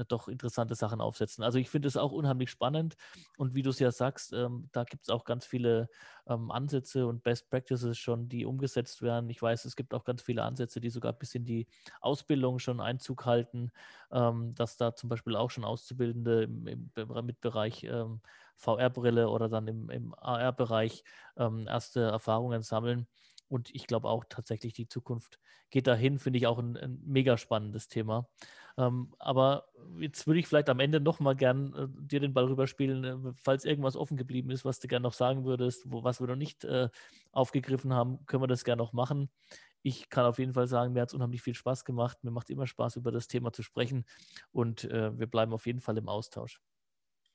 doch 0.09 0.29
interessante 0.29 0.75
Sachen 0.75 1.01
aufsetzen. 1.01 1.45
Also 1.45 1.59
ich 1.59 1.71
finde 1.71 1.89
es 1.89 1.97
auch 1.97 2.13
unheimlich 2.13 2.51
spannend 2.51 2.97
und 3.37 3.55
wie 3.55 3.63
du 3.63 3.71
es 3.71 3.79
ja 3.79 3.91
sagst, 3.93 4.33
ähm, 4.33 4.69
da 4.73 4.85
gibt 4.85 5.05
es 5.05 5.09
auch 5.11 5.25
ganz 5.25 5.47
viele 5.47 5.89
ähm, 6.27 6.51
Ansätze 6.51 7.07
und 7.07 7.23
Best 7.23 7.51
Practices 7.51 7.97
schon, 7.99 8.29
die 8.29 8.45
umgesetzt 8.45 9.03
werden. 9.03 9.31
Ich 9.31 9.41
weiß, 9.41 9.65
es 9.65 9.77
gibt 9.77 9.95
auch 9.95 10.05
ganz 10.05 10.23
viele 10.23 10.43
Ansätze, 10.43 10.81
die 10.81 10.91
sogar 10.91 11.13
bis 11.13 11.35
in 11.35 11.45
die 11.45 11.67
Ausbildung 12.01 12.59
schon 12.59 12.81
Einzug 12.81 13.25
halten, 13.27 13.71
ähm, 14.11 14.55
dass 14.55 14.77
da 14.77 14.95
zum 14.95 15.09
Beispiel 15.09 15.37
auch 15.37 15.51
schon 15.51 15.65
Auszubildende 15.65 16.45
im, 16.45 16.67
im, 16.67 16.91
mit 17.25 17.41
Bereich 17.41 17.85
ähm, 17.85 18.21
VR-Brille 18.57 19.29
oder 19.29 19.49
dann 19.49 19.69
im, 19.69 19.91
im 19.91 20.15
AR-Bereich 20.15 21.05
ähm, 21.37 21.67
erste 21.69 22.01
Erfahrungen 22.01 22.63
sammeln. 22.63 23.07
Und 23.49 23.75
ich 23.75 23.87
glaube 23.87 24.09
auch 24.09 24.25
tatsächlich, 24.29 24.73
die 24.73 24.89
Zukunft 24.89 25.39
geht 25.71 25.87
dahin, 25.87 26.19
finde 26.19 26.39
ich 26.39 26.47
auch 26.47 26.59
ein, 26.59 26.77
ein 26.77 27.01
mega 27.05 27.37
spannendes 27.37 27.89
Thema. 27.89 28.29
Ähm, 28.76 29.14
aber 29.19 29.66
jetzt 30.00 30.26
würde 30.26 30.40
ich 30.40 30.49
vielleicht 30.49 30.69
am 30.69 30.81
Ende 30.81 31.00
nochmal 31.00 31.37
gern 31.37 31.73
äh, 31.75 31.87
dir 31.88 32.21
den 32.21 32.35
Ball 32.35 32.47
rüberspielen, 32.47 33.04
äh, 33.04 33.33
falls 33.43 33.64
irgendwas 33.64 33.97
offen 33.97 34.16
geblieben 34.16 34.50
ist, 34.50 34.64
was 34.64 34.81
du 34.81 34.88
gerne 34.88 35.04
noch 35.04 35.12
sagen 35.12 35.45
würdest, 35.45 35.85
wo, 35.87 36.02
was 36.02 36.21
wir 36.21 36.26
noch 36.26 36.37
nicht 36.37 36.64
äh, 36.64 36.88
aufgegriffen 37.33 37.93
haben, 37.93 38.25
können 38.26 38.43
wir 38.43 38.49
das 38.49 38.64
gerne 38.64 38.83
noch 38.83 38.93
machen. 38.93 39.31
Ich 39.83 40.09
kann 40.09 40.25
auf 40.25 40.38
jeden 40.38 40.54
Fall 40.54 40.66
sagen, 40.66 40.95
mir 40.95 41.02
hat 41.02 41.11
es 41.11 41.14
unheimlich 41.14 41.43
viel 41.43 41.54
Spaß 41.54 41.85
gemacht. 41.85 42.25
Mir 42.25 42.31
macht 42.31 42.50
immer 42.50 42.66
Spaß, 42.66 42.97
über 42.97 43.12
das 43.12 43.28
Thema 43.28 43.52
zu 43.52 43.62
sprechen 43.62 44.04
und 44.50 44.85
äh, 44.85 45.16
wir 45.19 45.26
bleiben 45.26 45.52
auf 45.52 45.66
jeden 45.66 45.81
Fall 45.81 45.99
im 45.99 46.09
Austausch. 46.09 46.61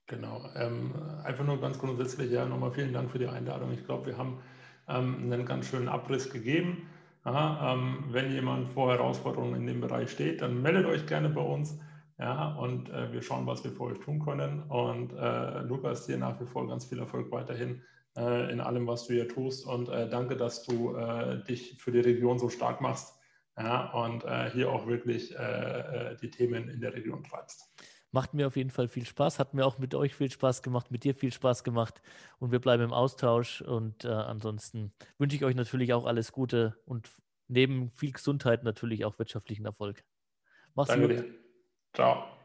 Genau. 0.07 0.49
Ähm, 0.55 0.95
einfach 1.23 1.45
nur 1.45 1.61
ganz 1.61 1.77
grundsätzlich, 1.77 2.31
ja, 2.31 2.45
nochmal 2.45 2.71
vielen 2.71 2.91
Dank 2.91 3.11
für 3.11 3.19
die 3.19 3.27
Einladung. 3.27 3.71
Ich 3.71 3.85
glaube, 3.85 4.07
wir 4.07 4.17
haben 4.17 4.41
ähm, 4.87 5.31
einen 5.31 5.45
ganz 5.45 5.67
schönen 5.67 5.87
Abriss 5.87 6.31
gegeben. 6.31 6.89
Ja, 7.25 7.73
ähm, 7.73 8.05
wenn 8.09 8.31
jemand 8.31 8.69
vor 8.69 8.91
Herausforderungen 8.91 9.55
in 9.55 9.67
dem 9.67 9.81
Bereich 9.81 10.11
steht, 10.11 10.41
dann 10.41 10.61
meldet 10.61 10.85
euch 10.85 11.05
gerne 11.05 11.29
bei 11.29 11.41
uns. 11.41 11.77
Ja, 12.17 12.55
und 12.55 12.89
äh, 12.89 13.11
wir 13.13 13.21
schauen, 13.21 13.45
was 13.45 13.63
wir 13.63 13.71
für 13.71 13.83
euch 13.83 13.99
tun 13.99 14.19
können. 14.19 14.63
Und 14.63 15.13
äh, 15.13 15.61
Lukas, 15.61 16.05
dir 16.05 16.17
nach 16.17 16.39
wie 16.41 16.45
vor 16.45 16.67
ganz 16.67 16.85
viel 16.85 16.99
Erfolg 16.99 17.31
weiterhin 17.31 17.81
äh, 18.17 18.51
in 18.51 18.59
allem, 18.59 18.87
was 18.87 19.07
du 19.07 19.13
hier 19.13 19.27
tust. 19.27 19.65
Und 19.65 19.89
äh, 19.89 20.09
danke, 20.09 20.35
dass 20.35 20.63
du 20.63 20.95
äh, 20.95 21.43
dich 21.45 21.77
für 21.77 21.91
die 21.91 22.01
Region 22.01 22.39
so 22.39 22.49
stark 22.49 22.81
machst 22.81 23.17
ja, 23.57 23.91
und 23.91 24.23
äh, 24.25 24.49
hier 24.51 24.69
auch 24.69 24.87
wirklich 24.87 25.35
die 26.21 26.29
Themen 26.29 26.69
in 26.69 26.79
der 26.79 26.93
Region 26.93 27.23
treibst. 27.23 27.73
Macht 28.11 28.33
mir 28.33 28.47
auf 28.47 28.55
jeden 28.55 28.71
Fall 28.71 28.87
viel 28.87 29.05
Spaß, 29.05 29.37
hat 29.37 29.53
mir 29.53 29.65
auch 29.65 29.77
mit 29.77 29.93
euch 29.93 30.15
viel 30.15 30.31
Spaß 30.31 30.63
gemacht, 30.63 30.89
mit 30.89 31.03
dir 31.03 31.13
viel 31.13 31.31
Spaß 31.31 31.63
gemacht 31.63 32.01
und 32.39 32.51
wir 32.51 32.59
bleiben 32.59 32.83
im 32.83 32.93
Austausch 32.93 33.61
und 33.61 34.05
äh, 34.05 34.07
ansonsten 34.07 34.93
wünsche 35.19 35.35
ich 35.35 35.45
euch 35.45 35.55
natürlich 35.55 35.93
auch 35.93 36.05
alles 36.05 36.31
Gute 36.31 36.79
und 36.85 37.09
neben 37.47 37.91
viel 37.91 38.11
Gesundheit 38.11 38.63
natürlich 38.63 39.05
auch 39.05 39.19
wirtschaftlichen 39.19 39.65
Erfolg. 39.65 40.03
Mach's 40.73 40.89
Danke 40.89 41.07
gut. 41.07 41.17
Dir. 41.17 41.35
Ciao. 41.93 42.38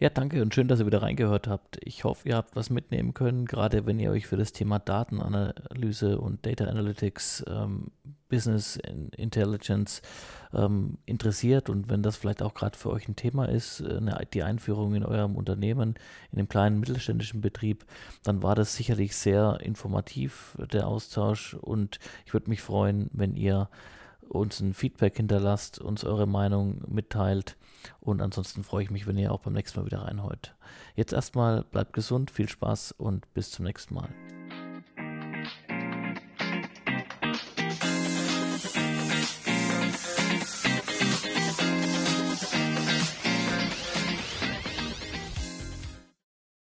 Ja, 0.00 0.08
danke 0.08 0.40
und 0.40 0.54
schön, 0.54 0.66
dass 0.66 0.80
ihr 0.80 0.86
wieder 0.86 1.02
reingehört 1.02 1.46
habt. 1.46 1.78
Ich 1.84 2.04
hoffe, 2.04 2.26
ihr 2.26 2.36
habt 2.36 2.56
was 2.56 2.70
mitnehmen 2.70 3.12
können, 3.12 3.44
gerade 3.44 3.84
wenn 3.84 4.00
ihr 4.00 4.10
euch 4.10 4.26
für 4.26 4.38
das 4.38 4.54
Thema 4.54 4.78
Datenanalyse 4.78 6.18
und 6.18 6.46
Data 6.46 6.64
Analytics, 6.64 7.44
ähm, 7.46 7.88
Business 8.30 8.78
Intelligence 9.18 10.00
ähm, 10.54 10.96
interessiert 11.04 11.68
und 11.68 11.90
wenn 11.90 12.02
das 12.02 12.16
vielleicht 12.16 12.40
auch 12.40 12.54
gerade 12.54 12.78
für 12.78 12.88
euch 12.88 13.08
ein 13.08 13.16
Thema 13.16 13.44
ist, 13.44 13.82
äh, 13.82 13.98
eine, 13.98 14.26
die 14.32 14.42
Einführung 14.42 14.94
in 14.94 15.04
eurem 15.04 15.36
Unternehmen, 15.36 15.96
in 16.32 16.38
einem 16.38 16.48
kleinen 16.48 16.80
mittelständischen 16.80 17.42
Betrieb, 17.42 17.84
dann 18.22 18.42
war 18.42 18.54
das 18.54 18.74
sicherlich 18.74 19.14
sehr 19.14 19.58
informativ, 19.60 20.56
der 20.72 20.86
Austausch 20.86 21.52
und 21.52 21.98
ich 22.24 22.32
würde 22.32 22.48
mich 22.48 22.62
freuen, 22.62 23.10
wenn 23.12 23.36
ihr 23.36 23.68
uns 24.30 24.60
ein 24.60 24.72
Feedback 24.72 25.18
hinterlasst, 25.18 25.78
uns 25.78 26.04
eure 26.04 26.26
Meinung 26.26 26.84
mitteilt. 26.88 27.58
Und 28.00 28.20
ansonsten 28.20 28.64
freue 28.64 28.84
ich 28.84 28.90
mich, 28.90 29.06
wenn 29.06 29.18
ihr 29.18 29.32
auch 29.32 29.40
beim 29.40 29.52
nächsten 29.52 29.80
Mal 29.80 29.86
wieder 29.86 30.02
reinhört. 30.02 30.54
Jetzt 30.96 31.12
erstmal 31.12 31.64
bleibt 31.64 31.92
gesund, 31.92 32.30
viel 32.30 32.48
Spaß 32.48 32.92
und 32.92 33.32
bis 33.34 33.50
zum 33.50 33.64
nächsten 33.64 33.94
Mal. 33.94 34.08